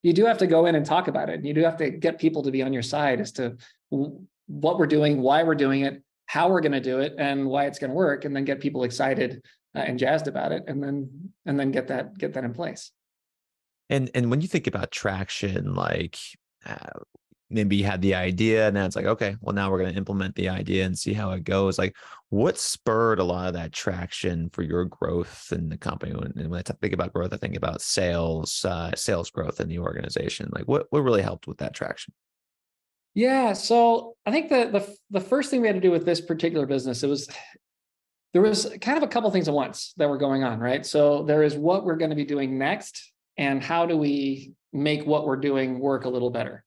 You 0.04 0.14
do 0.14 0.26
have 0.26 0.40
to 0.40 0.48
go 0.48 0.66
in 0.66 0.76
and 0.76 0.86
talk 0.86 1.08
about 1.08 1.30
it. 1.30 1.36
And 1.36 1.46
you 1.46 1.54
do 1.54 1.64
have 1.64 1.78
to 1.78 1.92
get 1.92 2.18
people 2.18 2.44
to 2.44 2.52
be 2.52 2.64
on 2.64 2.74
your 2.74 2.82
side 2.82 3.20
as 3.20 3.34
to 3.34 3.58
what 3.90 4.80
we're 4.80 4.88
doing, 4.88 5.22
why 5.22 5.44
we're 5.44 5.54
doing 5.54 5.82
it, 5.82 6.02
how 6.32 6.48
we're 6.48 6.62
going 6.62 6.72
to 6.72 6.80
do 6.80 7.00
it 7.00 7.14
and 7.18 7.46
why 7.46 7.66
it's 7.66 7.78
going 7.78 7.90
to 7.90 7.94
work 7.94 8.24
and 8.24 8.34
then 8.34 8.46
get 8.46 8.62
people 8.62 8.86
excited 8.86 9.42
uh, 9.76 9.80
and 9.80 10.00
jazzed 10.00 10.30
about 10.30 10.54
it 10.54 10.64
and 10.66 10.82
then 10.82 11.10
and 11.46 11.60
then 11.60 11.72
get 11.72 11.90
that 11.90 12.18
get 12.18 12.32
that 12.34 12.46
in 12.46 12.54
place. 12.54 12.92
And 13.90 14.10
and 14.16 14.32
when 14.32 14.40
you 14.40 14.48
think 14.48 14.66
about 14.66 14.92
traction 14.92 15.76
like 15.76 16.18
uh, 16.66 17.00
maybe 17.50 17.76
you 17.76 17.84
had 17.84 18.02
the 18.02 18.16
idea 18.16 18.68
and 18.68 18.76
now 18.76 18.86
it's 18.86 18.96
like 18.96 19.08
okay 19.08 19.36
well 19.42 19.54
now 19.54 19.70
we're 19.70 19.80
going 19.80 19.92
to 19.92 19.98
implement 19.98 20.34
the 20.36 20.48
idea 20.48 20.86
and 20.86 20.98
see 20.98 21.12
how 21.12 21.32
it 21.32 21.44
goes 21.44 21.78
like 21.78 21.98
what 22.30 22.58
spurred 22.58 23.20
a 23.20 23.26
lot 23.26 23.50
of 23.50 23.54
that 23.56 23.74
traction 23.74 24.50
for 24.52 24.62
your 24.62 24.86
growth 24.86 25.52
in 25.52 25.68
the 25.68 25.78
company? 25.78 26.14
And 26.14 26.50
when 26.50 26.60
i 26.60 26.62
think 26.62 26.94
about 26.94 27.12
growth 27.12 27.34
i 27.34 27.38
think 27.38 27.58
about 27.58 27.82
sales 27.82 28.64
uh, 28.64 28.92
sales 28.96 29.30
growth 29.32 29.60
in 29.60 29.68
the 29.68 29.80
organization 29.80 30.50
like 30.54 30.66
what 30.66 30.88
what 30.92 31.02
really 31.02 31.24
helped 31.24 31.46
with 31.46 31.58
that 31.58 31.74
traction 31.74 32.14
yeah, 33.14 33.54
so 33.54 34.16
I 34.26 34.32
think 34.32 34.50
the 34.50 34.70
the 34.72 34.96
the 35.10 35.26
first 35.26 35.50
thing 35.50 35.62
we 35.62 35.68
had 35.68 35.76
to 35.76 35.82
do 35.82 35.92
with 35.92 36.06
this 36.06 36.22
particular 36.22 36.66
business, 36.66 37.04
it 37.04 37.08
was 37.08 37.28
there 38.34 38.42
was 38.42 38.74
kind 38.80 38.98
of 38.98 39.04
a 39.04 39.08
couple 39.08 39.30
things 39.32 39.48
at 39.48 39.54
once 39.54 39.94
that 39.98 40.10
were 40.10 40.18
going 40.18 40.44
on, 40.44 40.60
right? 40.60 40.86
So 40.86 41.24
there 41.24 41.44
is 41.44 41.56
what 41.56 41.84
we're 41.84 41.98
going 41.98 42.12
to 42.12 42.16
be 42.16 42.26
doing 42.26 42.58
next, 42.58 43.12
and 43.38 43.62
how 43.62 43.86
do 43.86 43.98
we 43.98 44.54
make 44.72 45.06
what 45.06 45.26
we're 45.26 45.36
doing 45.36 45.80
work 45.80 46.06
a 46.06 46.10
little 46.10 46.30
better, 46.30 46.64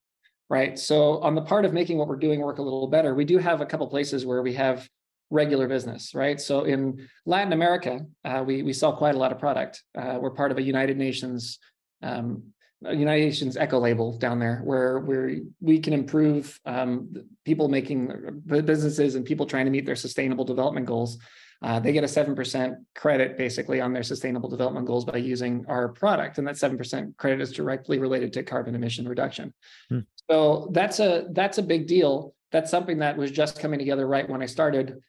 right? 0.47 0.77
So 0.77 1.19
on 1.21 1.33
the 1.33 1.41
part 1.41 1.65
of 1.65 1.73
making 1.73 1.97
what 1.97 2.07
we're 2.07 2.17
doing 2.17 2.39
work 2.41 2.59
a 2.59 2.61
little 2.61 2.87
better, 2.87 3.15
we 3.15 3.25
do 3.25 3.39
have 3.39 3.61
a 3.61 3.65
couple 3.65 3.87
places 3.87 4.25
where 4.25 4.43
we 4.43 4.53
have 4.53 4.87
regular 5.31 5.67
business, 5.67 6.13
right? 6.13 6.39
So 6.39 6.65
in 6.65 7.07
Latin 7.25 7.53
America, 7.53 8.01
uh, 8.23 8.43
we 8.45 8.61
we 8.61 8.73
sell 8.73 8.95
quite 8.95 9.15
a 9.15 9.17
lot 9.17 9.31
of 9.31 9.39
product. 9.39 9.83
Uh, 9.97 10.19
we're 10.21 10.31
part 10.31 10.51
of 10.51 10.59
a 10.59 10.61
United 10.61 10.97
Nations 10.97 11.57
um, 12.03 12.53
United 12.93 13.25
Nations 13.25 13.57
eco 13.57 13.79
label 13.79 14.17
down 14.17 14.39
there, 14.39 14.61
where 14.63 14.99
where 14.99 15.37
we 15.61 15.79
can 15.79 15.93
improve 15.93 16.59
um, 16.65 17.13
people 17.45 17.67
making 17.67 18.43
businesses 18.45 19.15
and 19.15 19.25
people 19.25 19.45
trying 19.45 19.65
to 19.65 19.71
meet 19.71 19.85
their 19.85 19.95
sustainable 19.95 20.45
development 20.45 20.85
goals. 20.85 21.17
Uh, 21.61 21.79
they 21.79 21.93
get 21.93 22.03
a 22.03 22.07
7% 22.07 22.75
credit 22.93 23.37
basically 23.37 23.79
on 23.81 23.93
their 23.93 24.03
sustainable 24.03 24.49
development 24.49 24.85
goals 24.85 25.05
by 25.05 25.17
using 25.17 25.65
our 25.67 25.87
product. 25.87 26.37
And 26.37 26.47
that 26.47 26.55
7% 26.55 27.17
credit 27.17 27.41
is 27.41 27.51
directly 27.51 27.97
related 27.97 28.33
to 28.33 28.43
carbon 28.43 28.75
emission 28.75 29.07
reduction. 29.07 29.53
Hmm. 29.89 29.99
So 30.29 30.69
that's 30.71 30.99
a 30.99 31.27
that's 31.31 31.57
a 31.57 31.63
big 31.63 31.87
deal. 31.87 32.35
That's 32.51 32.71
something 32.71 32.99
that 32.99 33.17
was 33.17 33.31
just 33.31 33.59
coming 33.59 33.79
together 33.79 34.07
right 34.07 34.29
when 34.29 34.41
I 34.41 34.45
started. 34.47 34.99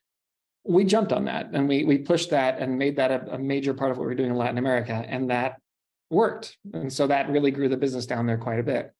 We 0.64 0.84
jumped 0.84 1.12
on 1.12 1.24
that 1.26 1.50
and 1.52 1.68
we 1.68 1.84
we 1.84 1.98
pushed 1.98 2.30
that 2.30 2.58
and 2.58 2.78
made 2.78 2.96
that 2.96 3.10
a, 3.10 3.34
a 3.34 3.38
major 3.38 3.74
part 3.74 3.90
of 3.90 3.98
what 3.98 4.06
we're 4.06 4.14
doing 4.14 4.30
in 4.30 4.36
Latin 4.36 4.58
America. 4.58 5.04
And 5.06 5.30
that 5.30 5.60
worked. 6.10 6.56
And 6.72 6.92
so 6.92 7.06
that 7.06 7.30
really 7.30 7.50
grew 7.50 7.68
the 7.68 7.76
business 7.76 8.06
down 8.06 8.26
there 8.26 8.38
quite 8.38 8.60
a 8.60 8.62
bit. 8.62 8.92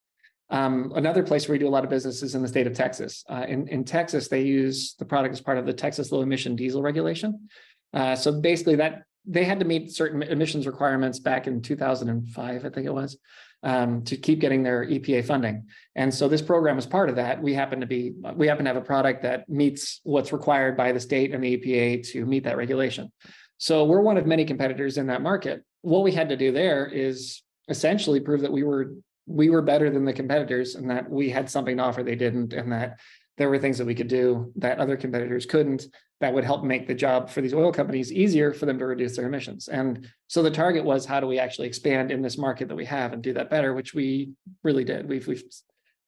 Um, 0.48 0.92
another 0.94 1.22
place 1.22 1.48
where 1.48 1.54
we 1.54 1.58
do 1.58 1.68
a 1.68 1.70
lot 1.70 1.84
of 1.84 1.90
business 1.90 2.22
is 2.22 2.34
in 2.34 2.42
the 2.42 2.48
state 2.48 2.66
of 2.66 2.74
Texas. 2.74 3.24
Uh, 3.28 3.44
in, 3.48 3.66
in 3.68 3.84
Texas, 3.84 4.28
they 4.28 4.42
use 4.42 4.94
the 4.98 5.04
product 5.04 5.32
as 5.32 5.40
part 5.40 5.58
of 5.58 5.66
the 5.66 5.72
Texas 5.72 6.12
low 6.12 6.22
emission 6.22 6.54
diesel 6.54 6.82
regulation. 6.82 7.48
Uh, 7.92 8.14
so 8.14 8.40
basically, 8.40 8.76
that 8.76 9.02
they 9.26 9.44
had 9.44 9.58
to 9.58 9.64
meet 9.64 9.90
certain 9.90 10.22
emissions 10.22 10.66
requirements 10.66 11.18
back 11.18 11.46
in 11.48 11.60
2005, 11.60 12.64
I 12.64 12.68
think 12.68 12.86
it 12.86 12.94
was, 12.94 13.18
um, 13.64 14.02
to 14.04 14.16
keep 14.16 14.38
getting 14.38 14.62
their 14.62 14.86
EPA 14.86 15.24
funding. 15.24 15.66
And 15.96 16.14
so 16.14 16.28
this 16.28 16.42
program 16.42 16.78
is 16.78 16.86
part 16.86 17.10
of 17.10 17.16
that. 17.16 17.42
We 17.42 17.52
happen 17.52 17.80
to 17.80 17.86
be 17.86 18.14
we 18.36 18.46
happen 18.46 18.64
to 18.66 18.68
have 18.68 18.80
a 18.80 18.84
product 18.86 19.22
that 19.22 19.48
meets 19.48 20.00
what's 20.04 20.32
required 20.32 20.76
by 20.76 20.92
the 20.92 21.00
state 21.00 21.34
and 21.34 21.42
the 21.42 21.56
EPA 21.56 22.08
to 22.12 22.24
meet 22.24 22.44
that 22.44 22.56
regulation. 22.56 23.10
So 23.58 23.84
we're 23.84 24.00
one 24.00 24.16
of 24.16 24.26
many 24.26 24.44
competitors 24.44 24.98
in 24.98 25.06
that 25.06 25.22
market. 25.22 25.64
What 25.82 26.02
we 26.02 26.12
had 26.12 26.28
to 26.28 26.36
do 26.36 26.52
there 26.52 26.86
is 26.86 27.42
essentially 27.68 28.20
prove 28.20 28.42
that 28.42 28.52
we 28.52 28.62
were 28.62 28.92
we 29.26 29.50
were 29.50 29.62
better 29.62 29.90
than 29.90 30.04
the 30.04 30.12
competitors 30.12 30.76
and 30.76 30.88
that 30.88 31.10
we 31.10 31.28
had 31.28 31.50
something 31.50 31.76
to 31.76 31.82
offer 31.82 32.02
they 32.02 32.14
didn't 32.14 32.52
and 32.52 32.70
that 32.72 32.98
there 33.38 33.50
were 33.50 33.58
things 33.58 33.76
that 33.78 33.86
we 33.86 33.94
could 33.94 34.08
do 34.08 34.52
that 34.56 34.78
other 34.78 34.96
competitors 34.96 35.46
couldn't 35.46 35.86
that 36.20 36.32
would 36.32 36.44
help 36.44 36.64
make 36.64 36.86
the 36.86 36.94
job 36.94 37.28
for 37.28 37.40
these 37.40 37.52
oil 37.52 37.72
companies 37.72 38.12
easier 38.12 38.52
for 38.52 38.66
them 38.66 38.78
to 38.78 38.86
reduce 38.86 39.16
their 39.16 39.26
emissions 39.26 39.66
and 39.68 40.08
so 40.28 40.42
the 40.42 40.50
target 40.50 40.84
was 40.84 41.04
how 41.04 41.18
do 41.18 41.26
we 41.26 41.40
actually 41.40 41.66
expand 41.66 42.12
in 42.12 42.22
this 42.22 42.38
market 42.38 42.68
that 42.68 42.76
we 42.76 42.84
have 42.84 43.12
and 43.12 43.22
do 43.22 43.32
that 43.32 43.50
better 43.50 43.74
which 43.74 43.94
we 43.94 44.30
really 44.62 44.84
did 44.84 45.08
we've, 45.08 45.26
we've 45.26 45.42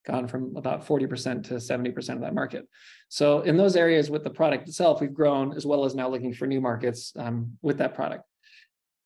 gone 0.09 0.27
from 0.27 0.57
about 0.57 0.85
40% 0.85 1.45
to 1.49 1.55
70% 1.55 2.15
of 2.15 2.21
that 2.23 2.35
market. 2.35 2.67
So 3.09 3.43
in 3.43 3.57
those 3.57 3.77
areas 3.77 4.11
with 4.11 4.25
the 4.25 4.31
product 4.31 4.69
itself 4.69 5.01
we've 5.01 5.15
grown 5.15 5.55
as 5.55 5.65
well 5.65 5.85
as 5.85 5.95
now 5.95 6.09
looking 6.09 6.35
for 6.35 6.47
new 6.47 6.61
markets 6.61 7.13
um, 7.17 7.53
with 7.63 7.79
that 7.79 7.95
product. 7.95 8.25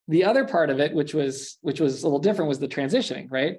The 0.09 0.25
other 0.25 0.45
part 0.47 0.71
of 0.71 0.81
it 0.81 0.95
which 0.95 1.13
was 1.13 1.59
which 1.61 1.81
was 1.81 2.03
a 2.03 2.07
little 2.07 2.19
different 2.19 2.49
was 2.49 2.59
the 2.59 2.69
transitioning 2.69 3.27
right? 3.31 3.57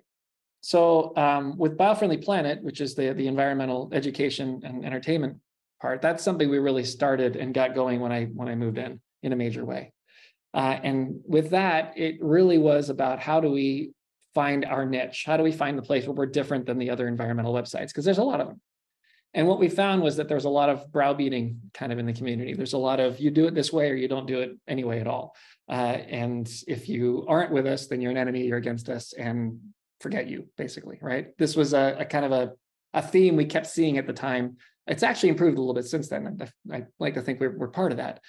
So 0.62 1.14
um, 1.18 1.58
with 1.58 1.78
Biofriendly 1.78 2.24
Planet, 2.24 2.64
which 2.64 2.80
is 2.80 2.96
the, 2.96 3.14
the 3.14 3.28
environmental 3.28 3.90
education 3.92 4.62
and 4.64 4.86
entertainment 4.86 5.38
part, 5.82 6.02
that's 6.02 6.24
something 6.24 6.50
we 6.50 6.60
really 6.60 6.86
started 6.86 7.36
and 7.36 7.54
got 7.54 7.76
going 7.76 8.00
when 8.00 8.14
I 8.14 8.26
when 8.26 8.48
I 8.48 8.56
moved 8.56 8.78
in 8.78 9.02
in 9.22 9.34
a 9.34 9.36
major 9.36 9.66
way. 9.66 9.92
Uh, 10.54 10.78
and 10.84 11.20
with 11.28 11.50
that, 11.50 11.94
it 11.98 12.16
really 12.22 12.58
was 12.58 12.90
about 12.90 13.20
how 13.20 13.42
do 13.42 13.50
we 13.50 13.92
find 14.34 14.66
our 14.66 14.86
niche? 14.86 15.24
How 15.26 15.38
do 15.38 15.44
we 15.44 15.52
find 15.52 15.78
the 15.78 15.84
place 15.84 16.06
where 16.06 16.14
we're 16.14 16.26
different 16.26 16.66
than 16.66 16.78
the 16.78 16.90
other 16.90 17.08
environmental 17.08 17.54
websites? 17.54 17.88
Because 17.88 18.06
there's 18.06 18.18
a 18.18 18.24
lot 18.24 18.42
of 18.42 18.48
them. 18.48 18.62
And 19.36 19.48
what 19.48 19.60
we 19.60 19.68
found 19.68 20.04
was 20.04 20.18
that 20.18 20.28
there's 20.28 20.46
a 20.46 20.50
lot 20.50 20.70
of 20.70 20.92
browbeating 20.92 21.60
kind 21.74 21.92
of 21.92 21.98
in 21.98 22.06
the 22.06 22.14
community. 22.14 22.54
There's 22.54 22.74
a 22.74 22.78
lot 22.78 23.00
of 23.00 23.20
you 23.20 23.32
do 23.32 23.48
it 23.48 23.56
this 23.56 23.74
way 23.74 23.90
or 23.90 23.96
you 23.96 24.08
don't 24.08 24.28
do 24.28 24.42
it 24.42 24.52
anyway 24.68 25.00
at 25.00 25.08
all. 25.08 25.36
Uh, 25.68 25.98
and 26.08 26.48
if 26.68 26.88
you 26.88 27.26
aren't 27.28 27.52
with 27.52 27.66
us, 27.66 27.88
then 27.88 28.00
you're 28.00 28.12
an 28.12 28.18
enemy, 28.18 28.46
you're 28.46 28.58
against 28.58 28.90
us. 28.90 29.14
And 29.14 29.60
forget 30.02 30.28
you, 30.28 30.48
basically, 30.56 31.00
right? 31.02 31.36
This 31.38 31.56
was 31.56 31.74
a, 31.74 31.96
a 32.00 32.06
kind 32.06 32.26
of 32.26 32.32
a, 32.32 32.52
a 32.94 33.02
theme 33.02 33.36
we 33.36 33.46
kept 33.46 33.66
seeing 33.66 33.98
at 33.98 34.06
the 34.06 34.14
time. 34.14 34.58
It's 34.86 35.02
actually 35.02 35.30
improved 35.30 35.58
a 35.58 35.62
little 35.62 35.74
bit 35.74 35.86
since 35.86 36.10
then. 36.10 36.40
I, 36.72 36.76
I 36.76 36.84
like 37.00 37.16
to 37.16 37.22
think 37.22 37.40
we're, 37.40 37.58
we're 37.58 37.70
part 37.70 37.92
of 37.92 37.98
that. 37.98 38.20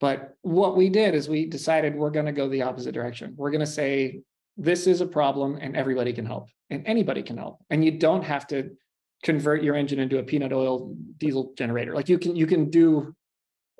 But 0.00 0.36
what 0.42 0.76
we 0.76 0.88
did 0.88 1.14
is 1.14 1.28
we 1.28 1.46
decided 1.46 1.96
we're 1.96 2.10
going 2.10 2.26
to 2.26 2.32
go 2.32 2.48
the 2.48 2.62
opposite 2.62 2.92
direction. 2.92 3.34
We're 3.36 3.50
going 3.50 3.60
to 3.60 3.66
say, 3.66 4.20
this 4.56 4.86
is 4.86 5.00
a 5.00 5.06
problem 5.06 5.58
and 5.60 5.76
everybody 5.76 6.12
can 6.12 6.26
help 6.26 6.48
and 6.70 6.86
anybody 6.86 7.22
can 7.22 7.36
help. 7.36 7.58
And 7.70 7.84
you 7.84 7.98
don't 7.98 8.22
have 8.22 8.46
to 8.48 8.70
convert 9.22 9.62
your 9.62 9.74
engine 9.74 9.98
into 9.98 10.18
a 10.18 10.22
peanut 10.22 10.52
oil 10.52 10.94
diesel 11.18 11.52
generator. 11.56 11.94
Like 11.94 12.08
you 12.08 12.18
can, 12.18 12.36
you 12.36 12.46
can 12.46 12.70
do 12.70 13.14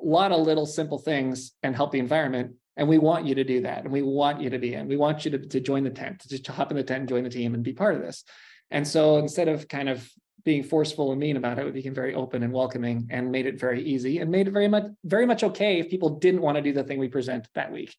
a 0.00 0.04
lot 0.04 0.32
of 0.32 0.40
little 0.40 0.66
simple 0.66 0.98
things 0.98 1.52
and 1.62 1.76
help 1.76 1.92
the 1.92 1.98
environment 1.98 2.54
and 2.76 2.88
we 2.88 2.98
want 2.98 3.26
you 3.26 3.34
to 3.36 3.44
do 3.44 3.62
that. 3.62 3.84
And 3.84 3.92
we 3.92 4.02
want 4.02 4.40
you 4.40 4.50
to 4.50 4.58
be 4.58 4.74
in. 4.74 4.88
We 4.88 4.96
want 4.96 5.24
you 5.24 5.30
to, 5.32 5.38
to 5.38 5.60
join 5.60 5.84
the 5.84 5.90
tent, 5.90 6.20
to 6.20 6.28
just 6.28 6.46
hop 6.46 6.70
in 6.70 6.76
the 6.76 6.82
tent 6.82 7.00
and 7.00 7.08
join 7.08 7.24
the 7.24 7.30
team 7.30 7.54
and 7.54 7.62
be 7.62 7.72
part 7.72 7.94
of 7.94 8.02
this. 8.02 8.24
And 8.70 8.86
so 8.86 9.18
instead 9.18 9.48
of 9.48 9.68
kind 9.68 9.88
of 9.88 10.08
being 10.44 10.62
forceful 10.62 11.12
and 11.12 11.20
mean 11.20 11.36
about 11.36 11.58
it, 11.58 11.64
we 11.64 11.70
became 11.70 11.94
very 11.94 12.14
open 12.14 12.42
and 12.42 12.52
welcoming 12.52 13.08
and 13.10 13.30
made 13.30 13.46
it 13.46 13.60
very 13.60 13.82
easy 13.82 14.18
and 14.18 14.30
made 14.30 14.48
it 14.48 14.50
very 14.50 14.68
much, 14.68 14.86
very 15.04 15.26
much 15.26 15.44
okay 15.44 15.78
if 15.78 15.88
people 15.88 16.18
didn't 16.18 16.42
want 16.42 16.56
to 16.56 16.62
do 16.62 16.72
the 16.72 16.82
thing 16.82 16.98
we 16.98 17.08
present 17.08 17.46
that 17.54 17.72
week. 17.72 17.94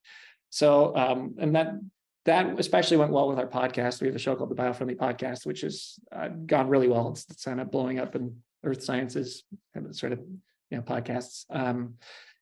So, 0.49 0.95
um, 0.95 1.35
and 1.39 1.55
that, 1.55 1.73
that 2.25 2.59
especially 2.59 2.97
went 2.97 3.11
well 3.11 3.27
with 3.27 3.39
our 3.39 3.47
podcast. 3.47 4.01
We 4.01 4.07
have 4.07 4.15
a 4.15 4.19
show 4.19 4.35
called 4.35 4.49
the 4.49 4.55
Biofriendly 4.55 4.97
Podcast, 4.97 5.45
which 5.45 5.61
has 5.61 5.99
uh, 6.11 6.29
gone 6.45 6.67
really 6.67 6.87
well. 6.87 7.09
It's, 7.09 7.25
it's 7.29 7.45
kind 7.45 7.61
of 7.61 7.71
blowing 7.71 7.99
up 7.99 8.15
in 8.15 8.35
earth 8.63 8.83
sciences 8.83 9.43
and 9.75 9.95
sort 9.95 10.11
of, 10.11 10.19
you 10.71 10.77
know, 10.77 10.81
podcasts. 10.83 11.45
Um, 11.51 11.95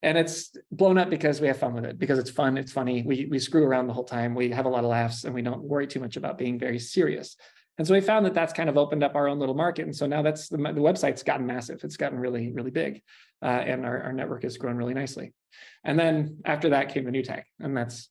and 0.04 0.18
it's 0.18 0.56
blown 0.72 0.98
up 0.98 1.10
because 1.10 1.40
we 1.40 1.48
have 1.48 1.58
fun 1.58 1.74
with 1.74 1.86
it 1.86 1.98
because 1.98 2.20
it's 2.20 2.30
fun 2.30 2.58
it's 2.58 2.74
funny 2.74 3.02
we 3.04 3.26
we 3.32 3.40
screw 3.40 3.64
around 3.64 3.88
the 3.88 3.94
whole 3.94 4.04
time 4.04 4.36
we 4.36 4.50
have 4.52 4.66
a 4.66 4.70
lot 4.70 4.84
of 4.84 4.90
laughs 4.90 5.24
and 5.24 5.34
we 5.34 5.42
don't 5.42 5.64
worry 5.64 5.88
too 5.88 6.00
much 6.00 6.18
about 6.18 6.38
being 6.38 6.60
very 6.60 6.78
serious 6.78 7.38
and 7.78 7.88
so 7.88 7.94
we 7.94 8.02
found 8.02 8.26
that 8.26 8.34
that's 8.34 8.54
kind 8.54 8.70
of 8.70 8.78
opened 8.78 9.04
up 9.04 9.16
our 9.16 9.28
own 9.28 9.40
little 9.40 9.56
market 9.56 9.86
and 9.86 9.96
so 9.96 10.06
now 10.06 10.22
that's 10.22 10.50
the, 10.50 10.58
the 10.58 10.82
website's 10.82 11.24
gotten 11.24 11.46
massive 11.48 11.80
it's 11.84 11.98
gotten 11.98 12.20
really 12.20 12.52
really 12.52 12.70
big 12.70 13.02
uh, 13.42 13.46
and 13.46 13.86
our, 13.86 14.04
our 14.04 14.14
network 14.14 14.44
has 14.44 14.58
grown 14.58 14.76
really 14.76 14.94
nicely 14.94 15.34
and 15.86 15.98
then 15.98 16.38
after 16.44 16.70
that 16.70 16.94
came 16.94 17.06
the 17.06 17.12
new 17.12 17.24
tech 17.24 17.48
and 17.60 17.76
that's 17.76 18.10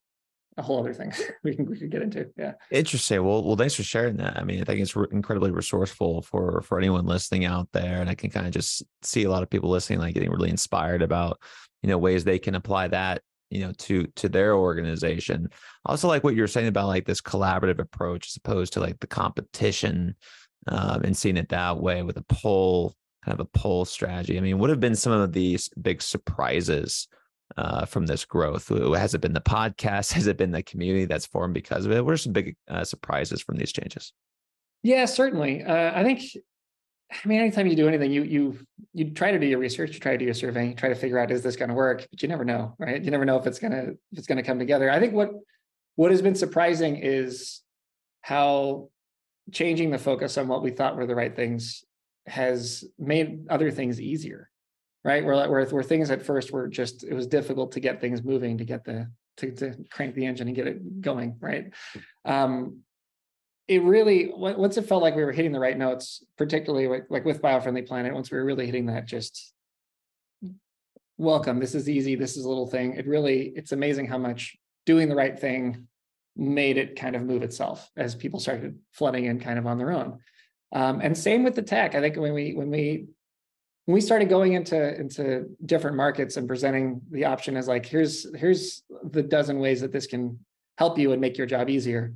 a 0.56 0.62
whole 0.62 0.80
other 0.80 0.92
thing 0.92 1.12
we 1.44 1.54
can 1.54 1.66
we 1.66 1.78
can 1.78 1.88
get 1.88 2.02
into. 2.02 2.28
Yeah. 2.36 2.52
Interesting. 2.70 3.24
Well, 3.24 3.42
well, 3.42 3.56
thanks 3.56 3.74
for 3.74 3.82
sharing 3.82 4.16
that. 4.18 4.38
I 4.38 4.44
mean, 4.44 4.60
I 4.60 4.64
think 4.64 4.80
it's 4.80 4.94
re- 4.96 5.06
incredibly 5.12 5.50
resourceful 5.50 6.22
for 6.22 6.62
for 6.62 6.78
anyone 6.78 7.06
listening 7.06 7.44
out 7.44 7.68
there, 7.72 8.00
and 8.00 8.10
I 8.10 8.14
can 8.14 8.30
kind 8.30 8.46
of 8.46 8.52
just 8.52 8.82
see 9.02 9.24
a 9.24 9.30
lot 9.30 9.42
of 9.42 9.50
people 9.50 9.70
listening, 9.70 9.98
like 9.98 10.14
getting 10.14 10.30
really 10.30 10.50
inspired 10.50 11.02
about 11.02 11.40
you 11.82 11.88
know 11.88 11.98
ways 11.98 12.24
they 12.24 12.38
can 12.38 12.54
apply 12.54 12.88
that 12.88 13.22
you 13.50 13.60
know 13.60 13.72
to 13.78 14.06
to 14.16 14.28
their 14.28 14.54
organization. 14.54 15.48
also 15.86 16.08
like 16.08 16.24
what 16.24 16.34
you're 16.34 16.48
saying 16.48 16.68
about 16.68 16.88
like 16.88 17.06
this 17.06 17.20
collaborative 17.20 17.78
approach 17.78 18.28
as 18.28 18.36
opposed 18.36 18.72
to 18.72 18.80
like 18.80 18.98
the 19.00 19.06
competition 19.06 20.14
um, 20.68 21.02
and 21.02 21.16
seeing 21.16 21.36
it 21.36 21.48
that 21.50 21.78
way 21.78 22.02
with 22.02 22.16
a 22.16 22.24
poll 22.28 22.94
kind 23.24 23.38
of 23.38 23.46
a 23.46 23.58
poll 23.58 23.84
strategy. 23.84 24.36
I 24.36 24.40
mean, 24.40 24.58
what 24.58 24.70
have 24.70 24.80
been 24.80 24.96
some 24.96 25.12
of 25.12 25.32
these 25.32 25.68
big 25.80 26.02
surprises? 26.02 27.08
Uh, 27.56 27.84
from 27.84 28.06
this 28.06 28.24
growth? 28.24 28.68
Has 28.68 29.14
it 29.14 29.20
been 29.20 29.32
the 29.32 29.40
podcast? 29.40 30.12
Has 30.12 30.26
it 30.26 30.36
been 30.36 30.52
the 30.52 30.62
community 30.62 31.04
that's 31.04 31.26
formed 31.26 31.54
because 31.54 31.86
of 31.86 31.92
it? 31.92 32.04
What 32.04 32.14
are 32.14 32.18
some 32.18 32.32
big 32.32 32.56
uh, 32.68 32.84
surprises 32.84 33.42
from 33.42 33.56
these 33.56 33.72
changes? 33.72 34.12
Yeah, 34.82 35.04
certainly. 35.04 35.62
Uh, 35.62 35.92
I 35.98 36.02
think. 36.02 36.22
I 37.12 37.28
mean, 37.28 37.40
anytime 37.40 37.66
you 37.66 37.76
do 37.76 37.88
anything, 37.88 38.10
you 38.10 38.22
you 38.22 38.58
you 38.94 39.10
try 39.10 39.32
to 39.32 39.38
do 39.38 39.46
your 39.46 39.58
research, 39.58 39.92
you 39.92 40.00
try 40.00 40.12
to 40.12 40.18
do 40.18 40.24
your 40.24 40.32
survey, 40.32 40.68
you 40.68 40.74
try 40.74 40.88
to 40.88 40.94
figure 40.94 41.18
out 41.18 41.30
is 41.30 41.42
this 41.42 41.56
going 41.56 41.68
to 41.68 41.74
work, 41.74 42.06
but 42.10 42.22
you 42.22 42.28
never 42.28 42.44
know, 42.44 42.74
right? 42.78 43.02
You 43.02 43.10
never 43.10 43.26
know 43.26 43.36
if 43.38 43.46
it's 43.46 43.58
gonna 43.58 43.92
if 44.12 44.18
it's 44.18 44.26
gonna 44.26 44.42
come 44.42 44.58
together. 44.58 44.90
I 44.90 44.98
think 44.98 45.12
what 45.12 45.30
what 45.96 46.10
has 46.10 46.22
been 46.22 46.34
surprising 46.34 46.96
is 46.96 47.60
how 48.22 48.88
changing 49.50 49.90
the 49.90 49.98
focus 49.98 50.38
on 50.38 50.48
what 50.48 50.62
we 50.62 50.70
thought 50.70 50.96
were 50.96 51.06
the 51.06 51.14
right 51.14 51.36
things 51.36 51.84
has 52.26 52.84
made 52.98 53.46
other 53.50 53.70
things 53.70 54.00
easier 54.00 54.48
right? 55.04 55.24
Where, 55.24 55.48
where, 55.48 55.64
where 55.66 55.82
things 55.82 56.10
at 56.10 56.22
first 56.22 56.52
were 56.52 56.68
just, 56.68 57.04
it 57.04 57.14
was 57.14 57.26
difficult 57.26 57.72
to 57.72 57.80
get 57.80 58.00
things 58.00 58.22
moving, 58.22 58.58
to 58.58 58.64
get 58.64 58.84
the, 58.84 59.10
to, 59.38 59.50
to 59.52 59.74
crank 59.90 60.14
the 60.14 60.26
engine 60.26 60.46
and 60.46 60.56
get 60.56 60.66
it 60.66 61.00
going, 61.00 61.36
right? 61.40 61.72
Um, 62.24 62.80
it 63.68 63.82
really, 63.82 64.30
once 64.34 64.76
it 64.76 64.86
felt 64.86 65.02
like 65.02 65.16
we 65.16 65.24
were 65.24 65.32
hitting 65.32 65.52
the 65.52 65.60
right 65.60 65.78
notes, 65.78 66.24
particularly 66.36 66.88
like, 66.88 67.06
like 67.10 67.24
with 67.24 67.40
Biofriendly 67.40 67.86
Planet, 67.86 68.14
once 68.14 68.30
we 68.30 68.38
were 68.38 68.44
really 68.44 68.66
hitting 68.66 68.86
that 68.86 69.06
just 69.06 69.52
welcome, 71.16 71.58
this 71.60 71.74
is 71.74 71.88
easy, 71.88 72.14
this 72.14 72.36
is 72.36 72.44
a 72.44 72.48
little 72.48 72.66
thing. 72.66 72.94
It 72.94 73.06
really, 73.06 73.52
it's 73.56 73.72
amazing 73.72 74.06
how 74.06 74.18
much 74.18 74.56
doing 74.84 75.08
the 75.08 75.14
right 75.14 75.38
thing 75.38 75.86
made 76.36 76.76
it 76.76 76.96
kind 76.96 77.14
of 77.14 77.22
move 77.22 77.42
itself 77.42 77.90
as 77.96 78.14
people 78.14 78.40
started 78.40 78.78
flooding 78.92 79.26
in 79.26 79.38
kind 79.38 79.58
of 79.58 79.66
on 79.66 79.78
their 79.78 79.92
own. 79.92 80.18
Um, 80.72 81.00
and 81.02 81.16
same 81.16 81.44
with 81.44 81.54
the 81.54 81.62
tech. 81.62 81.94
I 81.94 82.00
think 82.00 82.16
when 82.16 82.32
we 82.32 82.54
when 82.54 82.70
we 82.70 83.08
we 83.86 84.00
started 84.00 84.28
going 84.28 84.52
into 84.52 84.98
into 84.98 85.46
different 85.64 85.96
markets 85.96 86.36
and 86.36 86.46
presenting 86.46 87.00
the 87.10 87.24
option 87.24 87.56
as 87.56 87.68
like 87.68 87.86
here's 87.86 88.26
here's 88.36 88.82
the 89.10 89.22
dozen 89.22 89.58
ways 89.58 89.80
that 89.80 89.92
this 89.92 90.06
can 90.06 90.38
help 90.78 90.98
you 90.98 91.12
and 91.12 91.20
make 91.20 91.36
your 91.36 91.46
job 91.46 91.68
easier 91.68 92.14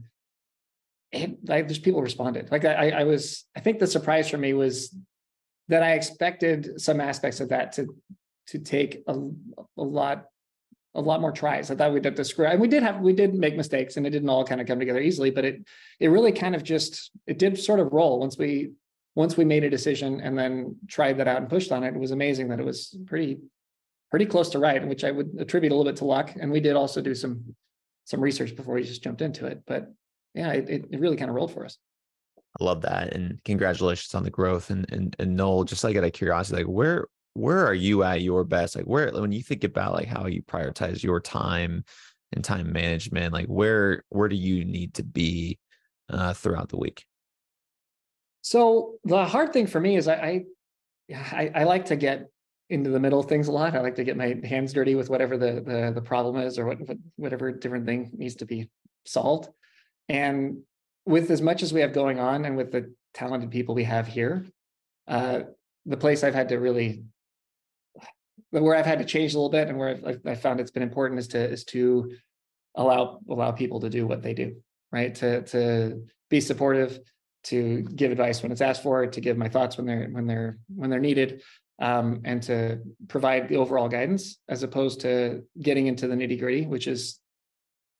it, 1.13 1.37
like 1.47 1.69
just 1.69 1.83
people 1.83 2.03
responded 2.03 2.51
like 2.51 2.65
I, 2.65 2.91
I 2.91 3.05
was 3.05 3.45
i 3.57 3.61
think 3.61 3.79
the 3.79 3.87
surprise 3.87 4.29
for 4.29 4.39
me 4.39 4.53
was 4.55 4.95
that 5.69 5.83
i 5.83 5.93
expected 5.93 6.81
some 6.81 7.01
aspects 7.01 7.41
of 7.41 7.49
that 7.51 7.73
to 7.73 7.95
to 8.49 8.59
take 8.59 9.03
a, 9.09 9.15
a 9.77 9.83
lot 9.83 10.27
a 10.97 11.01
lot 11.01 11.21
more 11.21 11.31
tries. 11.31 11.71
I 11.71 11.77
thought 11.77 11.93
we'd 11.93 12.05
have 12.07 12.15
to 12.15 12.25
screw, 12.25 12.47
and 12.47 12.61
we 12.61 12.69
did 12.69 12.83
have 12.83 13.01
we 13.01 13.13
did 13.13 13.35
make 13.35 13.55
mistakes, 13.55 13.97
and 13.97 14.07
it 14.07 14.11
didn't 14.11 14.31
all 14.31 14.45
kind 14.45 14.61
of 14.61 14.67
come 14.67 14.79
together 14.79 15.01
easily. 15.01 15.31
But 15.31 15.45
it 15.45 15.67
it 16.01 16.09
really 16.09 16.33
kind 16.33 16.55
of 16.55 16.65
just 16.65 17.11
it 17.27 17.39
did 17.39 17.59
sort 17.59 17.81
of 17.81 17.93
roll 17.93 18.21
once 18.21 18.39
we 18.39 18.73
once 19.17 19.37
we 19.37 19.45
made 19.45 19.65
a 19.65 19.71
decision 19.71 20.21
and 20.21 20.39
then 20.39 20.77
tried 20.87 21.17
that 21.17 21.27
out 21.27 21.39
and 21.39 21.49
pushed 21.49 21.73
on 21.73 21.83
it. 21.83 21.95
It 21.95 21.99
was 21.99 22.13
amazing 22.13 22.49
that 22.49 22.61
it 22.61 22.67
was 22.67 22.97
pretty 23.07 23.39
pretty 24.11 24.27
close 24.27 24.51
to 24.51 24.61
right, 24.61 24.87
which 24.87 25.03
I 25.03 25.11
would 25.11 25.31
attribute 25.41 25.73
a 25.73 25.75
little 25.75 25.91
bit 25.91 25.99
to 25.99 26.05
luck. 26.05 26.35
And 26.39 26.53
we 26.53 26.61
did 26.61 26.77
also 26.77 27.01
do 27.01 27.15
some 27.15 27.57
some 28.05 28.21
research 28.21 28.55
before 28.55 28.75
we 28.75 28.85
just 28.85 29.03
jumped 29.03 29.23
into 29.23 29.47
it. 29.47 29.63
But 29.67 29.93
yeah, 30.35 30.53
it, 30.53 30.69
it 30.69 31.01
really 31.01 31.17
kind 31.17 31.31
of 31.31 31.35
rolled 31.35 31.53
for 31.53 31.65
us. 31.65 31.79
I 32.61 32.65
love 32.65 32.83
that, 32.83 33.15
and 33.15 33.43
congratulations 33.45 34.15
on 34.15 34.23
the 34.23 34.31
growth. 34.31 34.71
And 34.71 34.87
and 34.93 35.17
and 35.19 35.35
Noel, 35.35 35.65
just 35.65 35.83
like 35.83 35.97
out 35.97 36.05
of 36.05 36.13
curiosity, 36.13 36.63
like 36.63 36.73
where 36.73 37.07
where 37.33 37.67
are 37.67 37.75
you 37.75 38.03
at 38.03 38.21
your 38.21 38.45
best? 38.45 38.77
Like 38.77 38.85
where 38.85 39.11
when 39.13 39.33
you 39.33 39.43
think 39.43 39.65
about 39.65 39.95
like 39.95 40.09
how 40.09 40.27
you 40.27 40.43
prioritize 40.43 41.03
your 41.03 41.21
time 41.21 41.85
and 42.33 42.45
time 42.45 42.71
management, 42.71 43.33
like 43.33 43.47
where 43.47 44.05
where 44.11 44.29
do 44.29 44.37
you 44.37 44.67
need 44.67 44.95
to 44.95 45.03
be 45.03 45.59
uh, 46.11 46.35
throughout 46.35 46.69
the 46.69 46.79
week? 46.79 47.07
So 48.47 49.01
the 49.03 49.25
hard 49.25 49.53
thing 49.53 49.67
for 49.67 49.81
me 49.81 49.97
is 49.97 50.07
I, 50.07 50.45
I 51.13 51.51
I 51.53 51.65
like 51.65 51.87
to 51.87 51.97
get 51.97 52.31
into 52.71 52.91
the 52.91 53.01
middle 53.01 53.19
of 53.19 53.27
things 53.27 53.49
a 53.49 53.53
lot. 53.53 53.75
I 53.75 53.81
like 53.81 53.97
to 53.97 54.05
get 54.05 54.17
my 54.17 54.37
hands 54.45 54.73
dirty 54.73 54.95
with 54.95 55.11
whatever 55.11 55.37
the 55.37 55.55
the, 55.67 55.93
the 55.93 56.01
problem 56.01 56.37
is 56.37 56.57
or 56.57 56.67
what, 56.67 56.79
whatever 57.17 57.51
different 57.51 57.87
thing 57.87 58.09
needs 58.17 58.37
to 58.37 58.47
be 58.47 58.71
solved. 59.05 59.49
And 60.09 60.59
with 61.07 61.33
as 61.33 61.43
much 61.43 61.65
as 61.65 61.73
we 61.73 61.81
have 61.81 61.93
going 61.93 62.21
on 62.21 62.45
and 62.45 62.57
with 62.57 62.71
the 62.71 62.95
talented 63.15 63.51
people 63.51 63.75
we 63.75 63.83
have 63.83 64.07
here, 64.07 64.47
uh, 65.09 65.41
the 65.85 65.97
place 65.97 66.23
I've 66.23 66.37
had 66.37 66.51
to 66.51 66.59
really 66.59 67.03
where 68.51 68.77
I've 68.77 68.87
had 68.87 69.01
to 69.01 69.05
change 69.05 69.35
a 69.35 69.39
little 69.39 69.51
bit 69.51 69.67
and 69.67 69.77
where 69.77 69.89
I've, 69.89 70.21
I've 70.25 70.41
found 70.41 70.61
it's 70.61 70.71
been 70.71 70.85
important 70.85 71.19
is 71.19 71.27
to 71.29 71.51
is 71.51 71.65
to 71.65 72.13
allow 72.77 73.19
allow 73.29 73.51
people 73.51 73.81
to 73.81 73.91
do 73.91 74.07
what 74.07 74.23
they 74.23 74.35
do, 74.35 74.63
right? 74.93 75.13
To 75.17 75.43
to 75.43 76.05
be 76.31 76.41
supportive, 76.41 77.01
to 77.47 77.83
give 77.83 78.13
advice 78.13 78.43
when 78.43 78.53
it's 78.53 78.61
asked 78.61 78.83
for, 78.83 79.07
to 79.07 79.21
give 79.21 79.37
my 79.37 79.49
thoughts 79.49 79.77
when 79.77 79.87
they're 79.87 80.09
when 80.11 80.27
they're 80.27 80.59
when 80.75 80.91
they're 80.91 81.01
needed, 81.01 81.43
um, 81.81 82.21
and 82.25 82.43
to 82.45 82.81
provide 83.09 83.49
the 83.49 83.57
overall 83.57 83.89
guidance 83.89 84.39
as 84.49 84.63
opposed 84.63 85.01
to 85.01 85.43
getting 85.61 85.87
into 85.87 86.09
the 86.09 86.15
nitty 86.15 86.39
gritty, 86.39 86.67
which 86.67 86.87
is, 86.87 87.21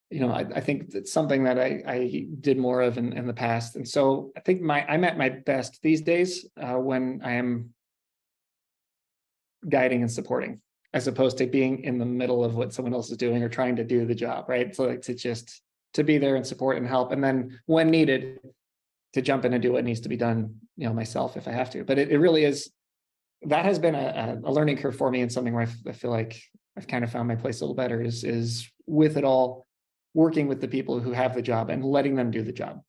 you 0.09 0.19
know, 0.19 0.31
I, 0.31 0.45
I 0.55 0.61
think 0.61 0.93
it's 0.93 1.13
something 1.13 1.43
that 1.43 1.59
I, 1.59 1.83
I 1.87 2.27
did 2.41 2.57
more 2.57 2.81
of 2.81 2.97
in, 2.97 3.13
in 3.13 3.27
the 3.27 3.33
past. 3.33 3.75
And 3.75 3.87
so 3.87 4.31
I 4.35 4.39
think 4.39 4.61
my 4.61 4.85
I'm 4.85 5.03
at 5.03 5.17
my 5.17 5.29
best 5.29 5.79
these 5.81 6.01
days 6.01 6.45
uh, 6.61 6.75
when 6.75 7.21
I 7.23 7.33
am 7.33 7.73
guiding 9.67 10.01
and 10.01 10.11
supporting 10.11 10.61
as 10.93 11.07
opposed 11.07 11.37
to 11.37 11.45
being 11.45 11.83
in 11.83 11.97
the 11.97 12.05
middle 12.05 12.43
of 12.43 12.55
what 12.55 12.73
someone 12.73 12.93
else 12.93 13.11
is 13.11 13.17
doing 13.17 13.43
or 13.43 13.49
trying 13.49 13.75
to 13.75 13.83
do 13.83 14.05
the 14.05 14.15
job 14.15 14.47
right 14.47 14.75
so 14.75 14.85
like 14.85 15.01
to 15.01 15.13
just 15.13 15.61
to 15.93 16.03
be 16.03 16.17
there 16.17 16.35
and 16.35 16.45
support 16.45 16.77
and 16.77 16.87
help 16.87 17.11
and 17.11 17.23
then 17.23 17.59
when 17.65 17.89
needed 17.89 18.39
to 19.17 19.21
jump 19.21 19.45
in 19.45 19.53
and 19.53 19.61
do 19.61 19.73
what 19.73 19.83
needs 19.83 19.99
to 20.01 20.09
be 20.09 20.17
done 20.17 20.55
you 20.77 20.87
know 20.87 20.93
myself 20.93 21.37
if 21.37 21.47
i 21.47 21.51
have 21.51 21.69
to 21.69 21.83
but 21.83 21.97
it, 21.97 22.09
it 22.09 22.19
really 22.19 22.43
is 22.43 22.71
that 23.43 23.65
has 23.65 23.77
been 23.77 23.95
a, 23.95 24.39
a 24.43 24.51
learning 24.51 24.77
curve 24.77 24.95
for 24.95 25.11
me 25.11 25.21
and 25.21 25.31
something 25.31 25.53
where 25.53 25.67
I, 25.67 25.89
I 25.89 25.93
feel 25.93 26.11
like 26.11 26.41
i've 26.77 26.87
kind 26.87 27.03
of 27.03 27.11
found 27.11 27.27
my 27.27 27.35
place 27.35 27.61
a 27.61 27.63
little 27.63 27.75
better 27.75 28.01
is 28.01 28.23
is 28.23 28.71
with 28.85 29.17
it 29.17 29.23
all 29.23 29.65
working 30.13 30.47
with 30.47 30.61
the 30.61 30.67
people 30.67 30.99
who 30.99 31.11
have 31.11 31.35
the 31.35 31.41
job 31.41 31.69
and 31.69 31.83
letting 31.83 32.15
them 32.15 32.31
do 32.31 32.41
the 32.41 32.53
job 32.53 32.81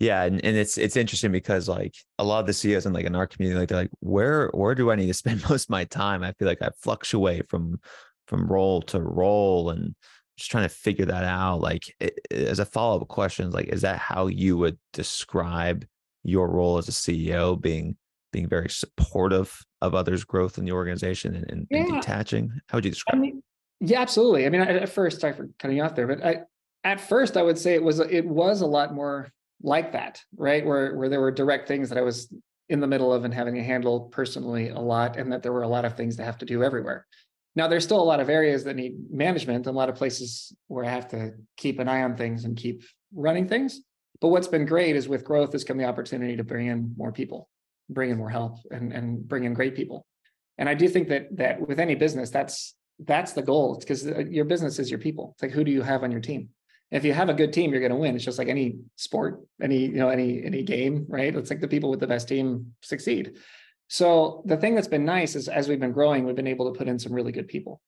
yeah, 0.00 0.24
and, 0.24 0.44
and 0.44 0.56
it's 0.56 0.76
it's 0.76 0.96
interesting 0.96 1.30
because 1.30 1.68
like 1.68 1.94
a 2.18 2.24
lot 2.24 2.40
of 2.40 2.46
the 2.46 2.52
CEOs 2.52 2.84
in 2.84 2.92
like 2.92 3.06
in 3.06 3.14
our 3.14 3.28
community, 3.28 3.60
like 3.60 3.68
they're 3.68 3.78
like, 3.78 3.90
where 4.00 4.50
where 4.52 4.74
do 4.74 4.90
I 4.90 4.96
need 4.96 5.06
to 5.06 5.14
spend 5.14 5.42
most 5.48 5.64
of 5.64 5.70
my 5.70 5.84
time? 5.84 6.22
I 6.22 6.32
feel 6.32 6.48
like 6.48 6.60
I 6.60 6.70
fluctuate 6.82 7.48
from 7.48 7.80
from 8.26 8.46
role 8.46 8.82
to 8.82 9.00
role 9.00 9.70
and 9.70 9.94
just 10.36 10.50
trying 10.50 10.64
to 10.64 10.74
figure 10.74 11.06
that 11.06 11.24
out. 11.24 11.60
Like 11.60 11.94
it, 12.00 12.18
as 12.30 12.58
a 12.58 12.64
follow 12.64 13.00
up 13.00 13.08
question, 13.08 13.50
like 13.50 13.68
is 13.68 13.82
that 13.82 13.98
how 13.98 14.26
you 14.26 14.56
would 14.58 14.78
describe 14.92 15.86
your 16.22 16.48
role 16.48 16.78
as 16.78 16.88
a 16.88 16.92
CEO, 16.92 17.60
being 17.60 17.96
being 18.32 18.48
very 18.48 18.68
supportive 18.68 19.64
of 19.80 19.94
others' 19.94 20.24
growth 20.24 20.58
in 20.58 20.64
the 20.64 20.72
organization 20.72 21.36
and, 21.36 21.50
and, 21.50 21.66
yeah. 21.70 21.78
and 21.78 21.94
detaching? 21.94 22.52
How 22.68 22.78
would 22.78 22.84
you 22.84 22.90
describe? 22.90 23.16
I 23.16 23.20
mean, 23.20 23.42
yeah, 23.80 24.00
absolutely. 24.00 24.46
I 24.46 24.48
mean, 24.48 24.60
at 24.60 24.88
first, 24.88 25.20
sorry 25.20 25.34
for 25.34 25.48
cutting 25.58 25.76
you 25.76 25.82
off 25.82 25.94
there, 25.94 26.06
but 26.06 26.24
I, 26.24 26.40
at 26.82 27.00
first, 27.00 27.36
I 27.36 27.42
would 27.42 27.58
say 27.58 27.74
it 27.74 27.82
was 27.82 28.00
it 28.00 28.26
was 28.26 28.60
a 28.60 28.66
lot 28.66 28.94
more 28.94 29.30
like 29.62 29.92
that, 29.92 30.22
right? 30.36 30.64
Where 30.64 30.96
where 30.96 31.08
there 31.08 31.20
were 31.20 31.30
direct 31.30 31.68
things 31.68 31.88
that 31.88 31.98
I 31.98 32.02
was 32.02 32.32
in 32.68 32.80
the 32.80 32.86
middle 32.86 33.12
of 33.12 33.24
and 33.24 33.34
having 33.34 33.54
to 33.54 33.62
handle 33.62 34.00
personally 34.00 34.70
a 34.70 34.80
lot, 34.80 35.16
and 35.16 35.32
that 35.32 35.42
there 35.42 35.52
were 35.52 35.62
a 35.62 35.68
lot 35.68 35.84
of 35.84 35.96
things 35.96 36.16
to 36.16 36.24
have 36.24 36.38
to 36.38 36.46
do 36.46 36.62
everywhere. 36.62 37.06
Now 37.56 37.68
there's 37.68 37.84
still 37.84 38.00
a 38.00 38.02
lot 38.02 38.20
of 38.20 38.28
areas 38.28 38.64
that 38.64 38.76
need 38.76 38.94
management 39.10 39.66
and 39.66 39.74
a 39.74 39.78
lot 39.78 39.88
of 39.88 39.94
places 39.94 40.52
where 40.66 40.84
I 40.84 40.90
have 40.90 41.08
to 41.08 41.32
keep 41.56 41.78
an 41.78 41.88
eye 41.88 42.02
on 42.02 42.16
things 42.16 42.44
and 42.44 42.56
keep 42.56 42.82
running 43.14 43.48
things. 43.48 43.80
But 44.20 44.28
what's 44.28 44.48
been 44.48 44.66
great 44.66 44.96
is 44.96 45.08
with 45.08 45.24
growth 45.24 45.52
has 45.52 45.64
come 45.64 45.76
the 45.76 45.84
opportunity 45.84 46.36
to 46.36 46.44
bring 46.44 46.66
in 46.66 46.94
more 46.96 47.12
people, 47.12 47.48
bring 47.88 48.10
in 48.10 48.18
more 48.18 48.30
help 48.30 48.58
and, 48.70 48.92
and 48.92 49.26
bring 49.26 49.44
in 49.44 49.54
great 49.54 49.76
people. 49.76 50.06
And 50.58 50.68
I 50.68 50.74
do 50.74 50.88
think 50.88 51.08
that 51.08 51.36
that 51.36 51.66
with 51.66 51.80
any 51.80 51.94
business, 51.94 52.30
that's 52.30 52.74
that's 53.00 53.32
the 53.32 53.42
goal. 53.42 53.76
because 53.78 54.06
uh, 54.06 54.20
your 54.30 54.44
business 54.44 54.78
is 54.78 54.90
your 54.90 55.00
people. 55.00 55.32
It's 55.34 55.42
like 55.42 55.52
who 55.52 55.64
do 55.64 55.72
you 55.72 55.82
have 55.82 56.04
on 56.04 56.12
your 56.12 56.20
team? 56.20 56.50
if 56.94 57.04
you 57.04 57.12
have 57.12 57.28
a 57.28 57.34
good 57.34 57.52
team, 57.52 57.72
you're 57.72 57.80
going 57.80 57.90
to 57.90 57.96
win. 57.96 58.14
It's 58.14 58.24
just 58.24 58.38
like 58.38 58.48
any 58.48 58.76
sport, 58.94 59.40
any 59.60 59.86
you 59.86 59.96
know 59.96 60.10
any 60.10 60.44
any 60.44 60.62
game, 60.62 61.06
right? 61.08 61.34
It's 61.34 61.50
like 61.50 61.60
the 61.60 61.68
people 61.68 61.90
with 61.90 61.98
the 61.98 62.06
best 62.06 62.28
team 62.28 62.74
succeed. 62.82 63.36
So 63.88 64.42
the 64.46 64.56
thing 64.56 64.74
that's 64.74 64.88
been 64.88 65.04
nice 65.04 65.36
is 65.36 65.48
as 65.48 65.68
we've 65.68 65.80
been 65.80 65.92
growing, 65.92 66.24
we've 66.24 66.34
been 66.34 66.46
able 66.46 66.72
to 66.72 66.78
put 66.78 66.88
in 66.88 66.98
some 66.98 67.12
really 67.12 67.32
good 67.32 67.48
people, 67.48 67.80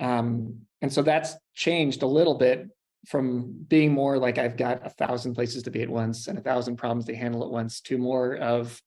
um, 0.00 0.60
and 0.80 0.92
so 0.92 1.02
that's 1.02 1.34
changed 1.54 2.02
a 2.02 2.06
little 2.06 2.36
bit 2.36 2.68
from 3.06 3.64
being 3.68 3.92
more 3.92 4.18
like 4.18 4.38
I've 4.38 4.56
got 4.56 4.86
a 4.86 4.90
thousand 4.90 5.34
places 5.34 5.64
to 5.64 5.70
be 5.70 5.82
at 5.82 5.88
once 5.88 6.28
and 6.28 6.38
a 6.38 6.42
thousand 6.42 6.76
problems 6.76 7.04
to 7.06 7.16
handle 7.16 7.44
at 7.44 7.50
once 7.50 7.80
to 7.82 7.98
more 7.98 8.36
of 8.36 8.80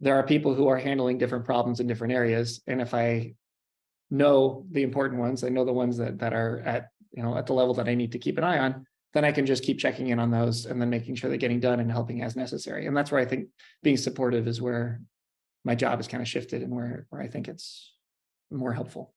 there 0.00 0.16
are 0.16 0.22
people 0.22 0.54
who 0.54 0.68
are 0.68 0.78
handling 0.78 1.18
different 1.18 1.44
problems 1.44 1.78
in 1.78 1.86
different 1.86 2.14
areas, 2.14 2.60
and 2.66 2.80
if 2.80 2.94
I 2.94 3.34
know 4.10 4.66
the 4.72 4.82
important 4.82 5.20
ones, 5.20 5.44
I 5.44 5.50
know 5.50 5.64
the 5.64 5.72
ones 5.72 5.96
that 5.98 6.18
that 6.18 6.32
are 6.32 6.60
at 6.66 6.88
you 7.12 7.22
know 7.22 7.36
at 7.36 7.46
the 7.46 7.54
level 7.54 7.74
that 7.74 7.88
I 7.88 7.94
need 7.94 8.12
to 8.12 8.18
keep 8.18 8.38
an 8.38 8.44
eye 8.44 8.58
on 8.58 8.86
then 9.12 9.24
I 9.24 9.32
can 9.32 9.46
just 9.46 9.64
keep 9.64 9.78
checking 9.78 10.08
in 10.08 10.18
on 10.18 10.30
those 10.30 10.66
and 10.66 10.80
then 10.80 10.90
making 10.90 11.16
sure 11.16 11.28
they're 11.28 11.38
getting 11.38 11.60
done 11.60 11.80
and 11.80 11.90
helping 11.90 12.22
as 12.22 12.36
necessary. 12.36 12.86
And 12.86 12.96
that's 12.96 13.10
where 13.10 13.20
I 13.20 13.24
think 13.24 13.48
being 13.82 13.96
supportive 13.96 14.46
is 14.46 14.62
where 14.62 15.00
my 15.64 15.74
job 15.74 15.98
has 15.98 16.08
kind 16.08 16.22
of 16.22 16.28
shifted 16.28 16.62
and 16.62 16.74
where 16.74 17.06
where 17.10 17.22
I 17.22 17.28
think 17.28 17.48
it's 17.48 17.92
more 18.50 18.72
helpful. 18.72 19.14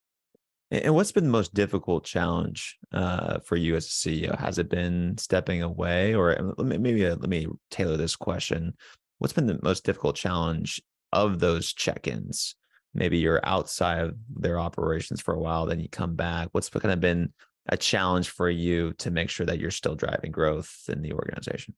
And 0.72 0.96
what's 0.96 1.12
been 1.12 1.26
the 1.26 1.30
most 1.30 1.54
difficult 1.54 2.04
challenge 2.04 2.78
uh, 2.92 3.40
for 3.40 3.56
you 3.56 3.76
as 3.76 3.86
a 3.86 3.90
CEO? 3.90 4.38
Has 4.40 4.58
it 4.58 4.70
been 4.70 5.16
stepping 5.20 5.62
away, 5.62 6.16
or 6.16 6.40
um, 6.40 6.56
maybe 6.58 7.06
uh, 7.06 7.16
let 7.16 7.30
me 7.30 7.48
tailor 7.70 7.96
this 7.96 8.16
question? 8.16 8.74
What's 9.20 9.34
been 9.34 9.46
the 9.46 9.60
most 9.62 9.84
difficult 9.84 10.16
challenge 10.16 10.82
of 11.12 11.40
those 11.40 11.74
check-ins? 11.74 12.56
Maybe 12.96 13.20
you're 13.20 13.42
outside 13.44 14.00
of 14.00 14.16
their 14.36 14.60
operations 14.60 15.22
for 15.22 15.36
a 15.36 15.40
while, 15.40 15.68
then 15.68 15.80
you 15.80 15.90
come 15.90 16.16
back. 16.16 16.50
What's 16.54 16.70
kind 16.70 16.92
of 16.92 17.00
been 17.00 17.34
a 17.68 17.78
challenge 17.78 18.30
for 18.30 18.50
you 18.50 18.94
to 18.94 19.12
make 19.12 19.30
sure 19.30 19.46
that 19.46 19.60
you're 19.60 19.72
still 19.72 19.96
driving 19.96 20.32
growth 20.32 20.86
in 20.90 21.02
the 21.02 21.14
organization? 21.14 21.76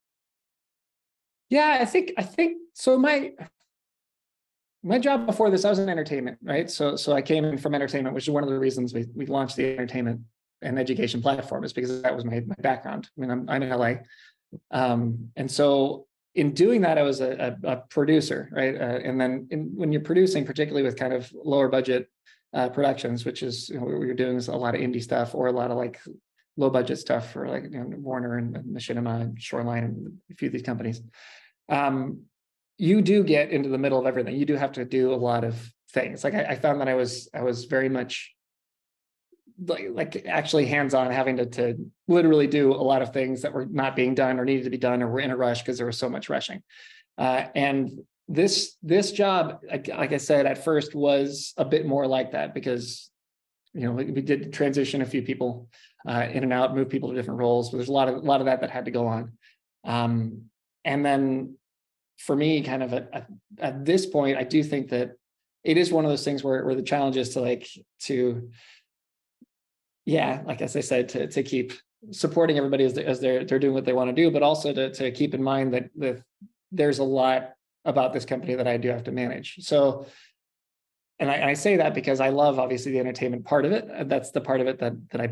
Yeah, 1.49 1.77
I 1.81 1.85
think 1.85 2.13
I 2.17 2.23
think 2.23 2.57
so. 2.73 2.97
My 2.97 3.33
my 4.85 4.99
job 4.99 5.25
before 5.25 5.49
this, 5.49 5.65
I 5.65 5.69
was 5.69 5.79
in 5.79 5.89
entertainment, 5.89 6.37
right? 6.43 6.69
So 6.69 6.95
so 6.95 7.13
I 7.13 7.21
came 7.21 7.43
in 7.43 7.57
from 7.57 7.73
entertainment, 7.73 8.13
which 8.13 8.25
is 8.25 8.29
one 8.29 8.43
of 8.43 8.49
the 8.49 8.59
reasons 8.59 8.93
we 8.93 9.05
we 9.15 9.25
launched 9.25 9.55
the 9.55 9.65
entertainment 9.65 10.21
and 10.61 10.77
education 10.77 11.21
platform, 11.21 11.63
is 11.63 11.73
because 11.73 12.03
that 12.03 12.15
was 12.15 12.23
my 12.23 12.41
my 12.41 12.55
background. 12.59 13.09
I 13.17 13.21
mean, 13.21 13.31
I'm 13.31 13.49
I'm 13.49 13.63
in 13.63 13.69
LA, 13.69 13.93
um, 14.71 15.31
and 15.35 15.49
so 15.49 16.05
in 16.35 16.53
doing 16.53 16.81
that, 16.81 16.97
I 16.97 17.01
was 17.01 17.19
a, 17.19 17.57
a, 17.63 17.71
a 17.71 17.77
producer, 17.89 18.49
right? 18.51 18.75
Uh, 18.75 18.99
and 19.03 19.19
then 19.19 19.47
in, 19.49 19.71
when 19.73 19.91
you're 19.91 20.01
producing, 20.01 20.45
particularly 20.45 20.83
with 20.83 20.97
kind 20.97 21.13
of 21.13 21.31
lower 21.33 21.69
budget 21.69 22.07
uh, 22.53 22.69
productions, 22.69 23.25
which 23.25 23.41
is 23.41 23.69
you 23.69 23.79
know, 23.79 23.85
we 23.85 23.95
were 23.95 24.13
doing 24.13 24.37
a 24.37 24.57
lot 24.57 24.75
of 24.75 24.81
indie 24.81 25.01
stuff 25.01 25.33
or 25.33 25.47
a 25.47 25.51
lot 25.51 25.71
of 25.71 25.77
like 25.77 25.99
low 26.57 26.69
budget 26.69 26.99
stuff 26.99 27.31
for 27.31 27.47
like 27.47 27.63
you 27.63 27.69
know, 27.69 27.97
Warner 27.97 28.37
and 28.37 28.55
Machinima 28.57 29.21
and 29.21 29.41
Shoreline 29.41 29.83
and 29.83 30.13
a 30.31 30.35
few 30.35 30.47
of 30.47 30.53
these 30.53 30.61
companies. 30.61 31.01
Um, 31.69 32.25
you 32.77 33.01
do 33.01 33.23
get 33.23 33.49
into 33.51 33.69
the 33.69 33.77
middle 33.77 33.99
of 33.99 34.05
everything. 34.05 34.35
You 34.35 34.45
do 34.45 34.55
have 34.55 34.73
to 34.73 34.85
do 34.85 35.13
a 35.13 35.15
lot 35.15 35.43
of 35.43 35.71
things. 35.91 36.23
Like 36.23 36.33
I, 36.33 36.43
I 36.43 36.55
found 36.55 36.81
that 36.81 36.87
I 36.87 36.95
was 36.95 37.29
I 37.33 37.41
was 37.41 37.65
very 37.65 37.89
much 37.89 38.33
like, 39.65 39.87
like 39.91 40.25
actually 40.27 40.65
hands-on 40.65 41.11
having 41.11 41.37
to, 41.37 41.45
to 41.45 41.91
literally 42.09 42.47
do 42.47 42.73
a 42.73 42.75
lot 42.75 43.01
of 43.01 43.13
things 43.13 43.43
that 43.43 43.53
were 43.53 43.65
not 43.65 43.95
being 43.95 44.13
done 44.13 44.37
or 44.37 44.43
needed 44.43 44.65
to 44.65 44.69
be 44.69 44.77
done 44.77 45.01
or 45.01 45.07
were 45.07 45.21
in 45.21 45.31
a 45.31 45.37
rush 45.37 45.61
because 45.61 45.77
there 45.77 45.87
was 45.87 45.97
so 45.97 46.09
much 46.09 46.29
rushing 46.29 46.61
uh, 47.17 47.45
and 47.55 47.99
this 48.27 48.75
this 48.81 49.11
job, 49.11 49.61
like, 49.69 49.87
like 49.87 50.13
I 50.13 50.17
said 50.17 50.45
at 50.45 50.63
first, 50.63 50.95
was 50.95 51.53
a 51.57 51.65
bit 51.65 51.85
more 51.85 52.07
like 52.07 52.31
that 52.31 52.53
because 52.53 53.09
you 53.73 53.81
know 53.81 53.91
we, 53.91 54.05
we 54.05 54.21
did 54.21 54.51
transition 54.51 55.01
a 55.01 55.05
few 55.05 55.21
people 55.21 55.69
uh, 56.07 56.27
in 56.31 56.43
and 56.43 56.53
out, 56.53 56.75
move 56.75 56.89
people 56.89 57.09
to 57.09 57.15
different 57.15 57.39
roles. 57.39 57.69
But 57.69 57.77
there's 57.77 57.89
a 57.89 57.93
lot 57.93 58.07
of 58.07 58.15
a 58.15 58.19
lot 58.19 58.41
of 58.41 58.45
that 58.45 58.61
that 58.61 58.71
had 58.71 58.85
to 58.85 58.91
go 58.91 59.07
on. 59.07 59.33
Um, 59.83 60.43
and 60.83 61.05
then 61.05 61.57
for 62.17 62.35
me, 62.35 62.61
kind 62.61 62.83
of 62.83 62.93
at, 62.93 63.09
at, 63.13 63.27
at 63.59 63.85
this 63.85 64.05
point, 64.05 64.37
I 64.37 64.43
do 64.43 64.63
think 64.63 64.89
that 64.89 65.11
it 65.63 65.77
is 65.77 65.91
one 65.91 66.05
of 66.05 66.11
those 66.11 66.23
things 66.23 66.43
where 66.43 66.63
where 66.63 66.75
the 66.75 66.83
challenge 66.83 67.17
is 67.17 67.29
to 67.29 67.41
like 67.41 67.67
to 68.01 68.49
yeah, 70.05 70.43
like 70.45 70.61
as 70.61 70.75
I 70.75 70.81
said, 70.81 71.09
to 71.09 71.27
to 71.27 71.43
keep 71.43 71.73
supporting 72.11 72.57
everybody 72.57 72.85
as, 72.85 72.93
they, 72.93 73.03
as 73.03 73.19
they're 73.19 73.43
they're 73.43 73.59
doing 73.59 73.73
what 73.73 73.85
they 73.85 73.93
want 73.93 74.09
to 74.09 74.15
do, 74.15 74.31
but 74.31 74.43
also 74.43 74.71
to 74.73 74.91
to 74.93 75.11
keep 75.11 75.33
in 75.33 75.43
mind 75.43 75.73
that 75.73 75.89
that 75.97 76.21
there's 76.71 76.99
a 76.99 77.03
lot 77.03 77.53
about 77.83 78.13
this 78.13 78.25
company 78.25 78.55
that 78.55 78.67
I 78.67 78.77
do 78.77 78.89
have 78.89 79.03
to 79.03 79.11
manage. 79.11 79.57
So, 79.59 80.07
and 81.19 81.29
I, 81.29 81.49
I, 81.49 81.53
say 81.53 81.77
that 81.77 81.93
because 81.93 82.19
I 82.19 82.29
love 82.29 82.57
obviously 82.57 82.91
the 82.91 82.99
entertainment 82.99 83.45
part 83.45 83.63
of 83.63 83.71
it. 83.71 84.09
That's 84.09 84.31
the 84.31 84.41
part 84.41 84.59
of 84.59 84.67
it 84.67 84.79
that 84.79 84.93
that 85.11 85.21
I 85.21 85.27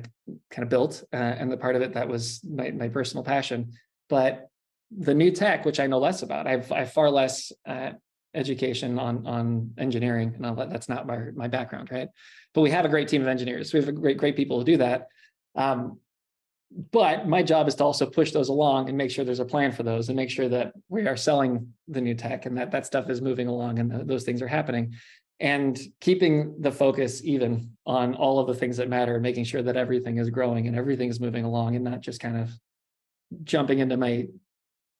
kind 0.50 0.64
of 0.64 0.70
built, 0.70 1.04
uh, 1.14 1.18
and 1.18 1.52
the 1.52 1.58
part 1.58 1.76
of 1.76 1.82
it 1.82 1.94
that 1.94 2.08
was 2.08 2.42
my 2.44 2.72
my 2.72 2.90
personal 2.90 3.24
passion. 3.24 3.74
But 4.10 4.50
the 4.98 5.14
new 5.14 5.32
tech, 5.32 5.66
which 5.66 5.80
I 5.80 5.88
know 5.88 6.00
less 6.00 6.22
about, 6.22 6.48
I've 6.48 6.72
I 6.72 6.80
have 6.80 6.94
far 6.94 7.10
less 7.10 7.52
uh, 7.66 7.92
education 8.34 9.00
on 9.00 9.26
on 9.26 9.74
engineering, 9.78 10.34
and 10.36 10.58
that, 10.58 10.70
that's 10.70 10.90
not 10.90 11.08
my 11.08 11.32
my 11.36 11.48
background, 11.48 11.90
right? 11.92 12.10
But 12.54 12.62
we 12.62 12.72
have 12.72 12.86
a 12.86 12.90
great 12.90 13.08
team 13.08 13.22
of 13.22 13.28
engineers. 13.28 13.74
We 13.74 13.84
have 13.84 13.94
great 13.96 14.18
great 14.18 14.36
people 14.36 14.60
who 14.60 14.66
do 14.66 14.78
that. 14.78 15.08
Um, 15.56 16.00
but 16.92 17.28
my 17.28 17.44
job 17.44 17.68
is 17.68 17.76
to 17.76 17.84
also 17.84 18.06
push 18.06 18.32
those 18.32 18.50
along 18.50 18.90
and 18.90 18.98
make 18.98 19.12
sure 19.12 19.24
there's 19.24 19.40
a 19.40 19.46
plan 19.46 19.72
for 19.72 19.84
those 19.84 20.10
and 20.10 20.16
make 20.16 20.32
sure 20.32 20.50
that 20.50 20.74
we 20.90 21.08
are 21.08 21.16
selling 21.16 21.74
the 21.88 22.02
new 22.02 22.16
tech 22.16 22.46
and 22.46 22.58
that 22.58 22.72
that 22.72 22.86
stuff 22.86 23.10
is 23.10 23.22
moving 23.22 23.48
along 23.48 23.78
and 23.80 23.92
the, 23.92 24.04
those 24.04 24.24
things 24.24 24.42
are 24.42 24.48
happening 24.48 24.94
and 25.40 25.80
keeping 26.02 26.56
the 26.62 26.72
focus 26.72 27.22
even 27.24 27.70
on 27.86 28.16
all 28.16 28.40
of 28.40 28.48
the 28.48 28.56
things 28.56 28.78
that 28.78 28.90
matter 28.90 29.20
making 29.20 29.44
sure 29.44 29.62
that 29.62 29.78
everything 29.78 30.18
is 30.18 30.32
growing 30.32 30.68
and 30.68 30.76
everything 30.76 31.10
is 31.10 31.20
moving 31.20 31.46
along 31.46 31.76
and 31.76 31.84
not 31.84 32.02
just 32.02 32.20
kind 32.20 32.38
of 32.38 32.50
jumping 33.44 33.80
into 33.80 33.98
my 33.98 34.28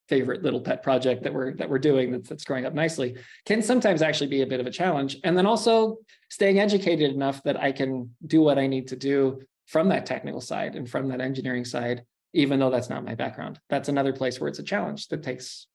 favorite 0.10 0.44
little 0.44 0.62
pet 0.62 0.84
project 0.84 1.24
that 1.24 1.34
we're 1.34 1.54
that 1.56 1.70
we're 1.70 1.80
doing 1.80 2.12
that's, 2.12 2.30
that's 2.30 2.44
growing 2.44 2.66
up 2.66 2.74
nicely 2.74 3.16
can 3.46 3.62
sometimes 3.62 4.02
actually 4.02 4.28
be 4.28 4.42
a 4.42 4.48
bit 4.48 4.60
of 4.60 4.68
a 4.68 4.72
challenge 4.72 5.18
and 5.24 5.38
then 5.38 5.46
also 5.46 5.98
staying 6.30 6.60
educated 6.60 7.12
enough 7.12 7.42
that 7.44 7.60
i 7.60 7.72
can 7.72 8.14
do 8.28 8.42
what 8.42 8.60
i 8.60 8.68
need 8.68 8.88
to 8.88 8.96
do 8.96 9.40
from 9.68 9.90
that 9.90 10.06
technical 10.06 10.42
side 10.42 10.76
and 10.76 10.90
from 10.90 11.08
that 11.10 11.22
engineering 11.22 11.66
side, 11.66 12.04
even 12.34 12.60
though 12.60 12.70
that's 12.70 12.90
not 12.90 13.06
my 13.06 13.16
background. 13.16 13.60
That's 13.70 13.90
another 13.90 14.14
place 14.14 14.40
where 14.40 14.48
it's 14.48 14.60
a 14.60 14.64
challenge 14.64 15.08
that 15.10 15.24
takes 15.24 15.68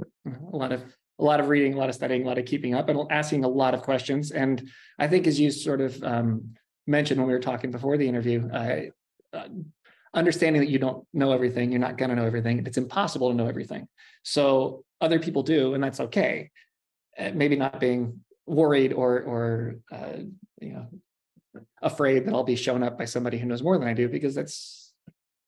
a 0.00 0.56
lot 0.56 0.72
of 0.72 0.82
a 1.18 1.24
lot 1.24 1.40
of 1.40 1.48
reading, 1.48 1.74
a 1.74 1.76
lot 1.76 1.88
of 1.88 1.94
studying, 1.94 2.24
a 2.24 2.26
lot 2.26 2.38
of 2.38 2.46
keeping 2.46 2.74
up, 2.74 2.88
and 2.88 3.00
asking 3.10 3.44
a 3.44 3.48
lot 3.48 3.74
of 3.74 3.82
questions. 3.82 4.32
And 4.32 4.70
I 4.98 5.06
think, 5.06 5.26
as 5.26 5.38
you 5.38 5.50
sort 5.50 5.80
of 5.80 6.02
um, 6.02 6.54
mentioned 6.86 7.20
when 7.20 7.28
we 7.28 7.34
were 7.34 7.40
talking 7.40 7.70
before 7.70 7.96
the 7.96 8.08
interview, 8.08 8.48
uh, 8.50 8.80
uh, 9.32 9.48
understanding 10.14 10.60
that 10.60 10.70
you 10.70 10.78
don't 10.78 11.06
know 11.12 11.32
everything, 11.32 11.70
you're 11.70 11.80
not 11.80 11.98
going 11.98 12.10
to 12.10 12.16
know 12.16 12.26
everything. 12.26 12.64
It's 12.66 12.78
impossible 12.78 13.30
to 13.30 13.36
know 13.36 13.46
everything. 13.46 13.88
So 14.22 14.84
other 15.00 15.18
people 15.18 15.42
do, 15.42 15.74
and 15.74 15.82
that's 15.82 16.00
okay. 16.00 16.50
Uh, 17.18 17.30
maybe 17.34 17.56
not 17.56 17.80
being 17.80 18.20
worried 18.46 18.92
or 18.92 19.20
or 19.22 19.76
uh, 19.92 20.18
you 20.60 20.72
know 20.72 20.86
afraid 21.80 22.26
that 22.26 22.34
I'll 22.34 22.44
be 22.44 22.56
shown 22.56 22.82
up 22.82 22.98
by 22.98 23.04
somebody 23.04 23.38
who 23.38 23.46
knows 23.46 23.62
more 23.62 23.78
than 23.78 23.88
I 23.88 23.94
do 23.94 24.08
because 24.08 24.34
that's, 24.34 24.92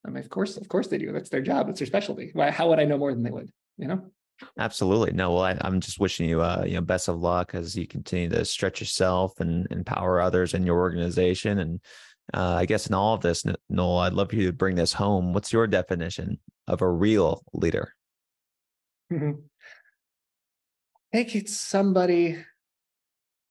I 0.07 0.11
mean, 0.11 0.23
of 0.23 0.29
course, 0.29 0.57
of 0.57 0.69
course 0.69 0.89
they 0.89 0.99
do. 0.99 1.13
That's 1.13 1.31
their 1.31 1.41
job. 1.41 1.67
That's 1.67 1.79
their 1.79 1.87
specialty. 1.87 2.31
Why, 2.33 2.51
how 2.51 2.69
would 2.69 2.81
I 2.81 2.85
know 2.85 2.99
more 2.99 3.13
than 3.13 3.23
they 3.23 3.31
would? 3.31 3.51
You 3.79 3.89
know? 3.89 4.11
Absolutely. 4.59 5.13
No, 5.13 5.33
well, 5.33 5.45
I, 5.45 5.57
am 5.63 5.81
just 5.81 6.01
wishing 6.01 6.29
you, 6.29 6.43
uh, 6.43 6.65
you 6.67 6.75
know, 6.75 6.81
best 6.81 7.09
of 7.09 7.21
luck 7.21 7.55
as 7.55 7.77
you 7.77 7.87
continue 7.87 8.29
to 8.31 8.45
stretch 8.45 8.81
yourself 8.81 9.39
and 9.41 9.67
empower 9.71 10.21
others 10.21 10.55
in 10.55 10.67
your 10.67 10.79
organization. 10.79 11.61
And 11.61 11.81
uh, 12.33 12.55
I 12.55 12.67
guess 12.67 12.87
in 12.87 12.95
all 12.95 13.15
of 13.15 13.21
this, 13.21 13.45
Noel, 13.69 13.99
I'd 13.99 14.15
love 14.15 14.33
you 14.33 14.47
to 14.47 14.53
bring 14.53 14.77
this 14.77 14.93
home. 14.93 15.33
What's 15.33 15.53
your 15.53 15.67
definition 15.67 16.39
of 16.67 16.81
a 16.81 16.89
real 16.89 17.45
leader? 17.53 17.95
Mm-hmm. 19.13 19.41
I 21.13 21.17
think 21.17 21.35
it's 21.37 21.57
somebody 21.57 22.39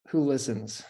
who 0.09 0.21
listens 0.21 0.83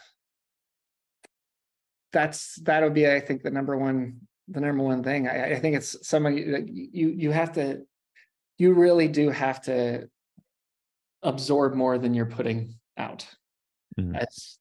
that's 2.14 2.56
that'll 2.62 2.90
be 2.90 3.10
i 3.10 3.20
think 3.20 3.42
the 3.42 3.50
number 3.50 3.76
one 3.78 4.20
the 4.48 4.62
number 4.62 4.84
one 4.84 5.04
thing 5.04 5.28
i, 5.28 5.56
I 5.56 5.60
think 5.60 5.76
it's 5.76 6.08
somebody 6.08 6.44
that 6.52 6.70
you 6.70 7.10
you 7.10 7.32
have 7.32 7.54
to 7.54 7.82
you 8.58 8.74
really 8.74 9.08
do 9.08 9.30
have 9.30 9.62
to 9.64 10.08
absorb 11.24 11.74
more 11.74 11.98
than 11.98 12.14
you're 12.14 12.26
putting 12.26 12.76
out 12.98 13.26
mm-hmm. 14.00 14.16
as 14.16 14.58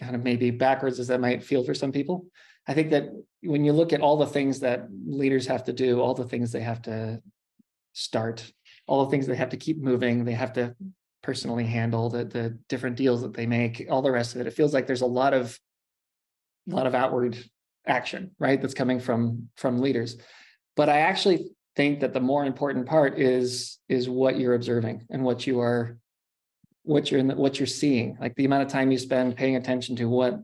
kind 0.00 0.14
of 0.14 0.24
maybe 0.24 0.50
backwards 0.50 0.98
as 0.98 1.08
that 1.08 1.20
might 1.20 1.44
feel 1.44 1.62
for 1.64 1.74
some 1.74 1.92
people 1.92 2.26
i 2.66 2.74
think 2.74 2.90
that 2.90 3.10
when 3.42 3.64
you 3.64 3.72
look 3.72 3.92
at 3.92 4.00
all 4.00 4.16
the 4.16 4.26
things 4.26 4.60
that 4.60 4.88
leaders 5.06 5.46
have 5.46 5.64
to 5.64 5.72
do 5.72 6.00
all 6.00 6.14
the 6.14 6.24
things 6.24 6.52
they 6.52 6.60
have 6.60 6.82
to 6.82 7.20
start 7.92 8.50
all 8.86 9.04
the 9.04 9.10
things 9.10 9.26
they 9.26 9.36
have 9.36 9.50
to 9.50 9.56
keep 9.56 9.78
moving 9.80 10.24
they 10.24 10.32
have 10.32 10.52
to 10.52 10.74
personally 11.22 11.64
handle 11.64 12.08
the, 12.08 12.24
the 12.24 12.56
different 12.68 12.96
deals 12.96 13.22
that 13.22 13.34
they 13.34 13.46
make 13.46 13.86
all 13.90 14.02
the 14.02 14.10
rest 14.10 14.34
of 14.34 14.40
it 14.40 14.46
it 14.46 14.52
feels 14.52 14.72
like 14.72 14.86
there's 14.86 15.00
a 15.00 15.06
lot 15.06 15.34
of 15.34 15.58
a 16.70 16.74
lot 16.74 16.86
of 16.86 16.94
outward 16.94 17.38
action, 17.86 18.32
right? 18.38 18.60
That's 18.60 18.74
coming 18.74 19.00
from 19.00 19.48
from 19.56 19.80
leaders. 19.80 20.16
But 20.74 20.88
I 20.88 21.00
actually 21.00 21.50
think 21.74 22.00
that 22.00 22.12
the 22.12 22.20
more 22.20 22.44
important 22.44 22.86
part 22.86 23.18
is 23.18 23.78
is 23.88 24.08
what 24.08 24.38
you're 24.38 24.54
observing 24.54 25.06
and 25.10 25.22
what 25.22 25.46
you 25.46 25.60
are 25.60 25.98
what 26.82 27.10
you're 27.10 27.18
in 27.18 27.26
the, 27.26 27.34
what 27.34 27.58
you're 27.58 27.66
seeing 27.66 28.16
like 28.20 28.34
the 28.36 28.44
amount 28.44 28.62
of 28.62 28.68
time 28.68 28.92
you 28.92 28.96
spend 28.96 29.36
paying 29.36 29.56
attention 29.56 29.96
to 29.96 30.08
what 30.08 30.40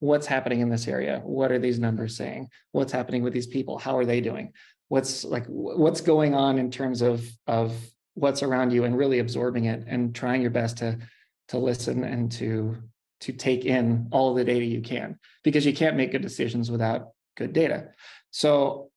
what's 0.00 0.26
happening 0.26 0.60
in 0.60 0.68
this 0.68 0.88
area? 0.88 1.20
What 1.22 1.52
are 1.52 1.58
these 1.58 1.78
numbers 1.78 2.16
saying? 2.16 2.48
What's 2.72 2.92
happening 2.92 3.22
with 3.22 3.32
these 3.32 3.46
people? 3.46 3.78
How 3.78 3.96
are 3.96 4.04
they 4.04 4.20
doing? 4.20 4.52
What's 4.88 5.24
like 5.24 5.46
what's 5.46 6.00
going 6.00 6.34
on 6.34 6.58
in 6.58 6.70
terms 6.70 7.00
of 7.00 7.24
of 7.46 7.72
what's 8.14 8.42
around 8.42 8.72
you 8.72 8.84
and 8.84 8.98
really 8.98 9.20
absorbing 9.20 9.66
it 9.66 9.84
and 9.86 10.14
trying 10.14 10.42
your 10.42 10.50
best 10.50 10.78
to 10.78 10.98
to 11.48 11.58
listen 11.58 12.02
and 12.02 12.32
to 12.32 12.76
to 13.20 13.32
take 13.32 13.64
in 13.64 14.08
all 14.10 14.34
the 14.34 14.44
data 14.44 14.64
you 14.64 14.80
can 14.80 15.18
because 15.44 15.64
you 15.64 15.74
can't 15.74 15.96
make 15.96 16.10
good 16.10 16.22
decisions 16.22 16.70
without 16.70 17.10
good 17.36 17.52
data. 17.52 17.90
So 18.30 18.89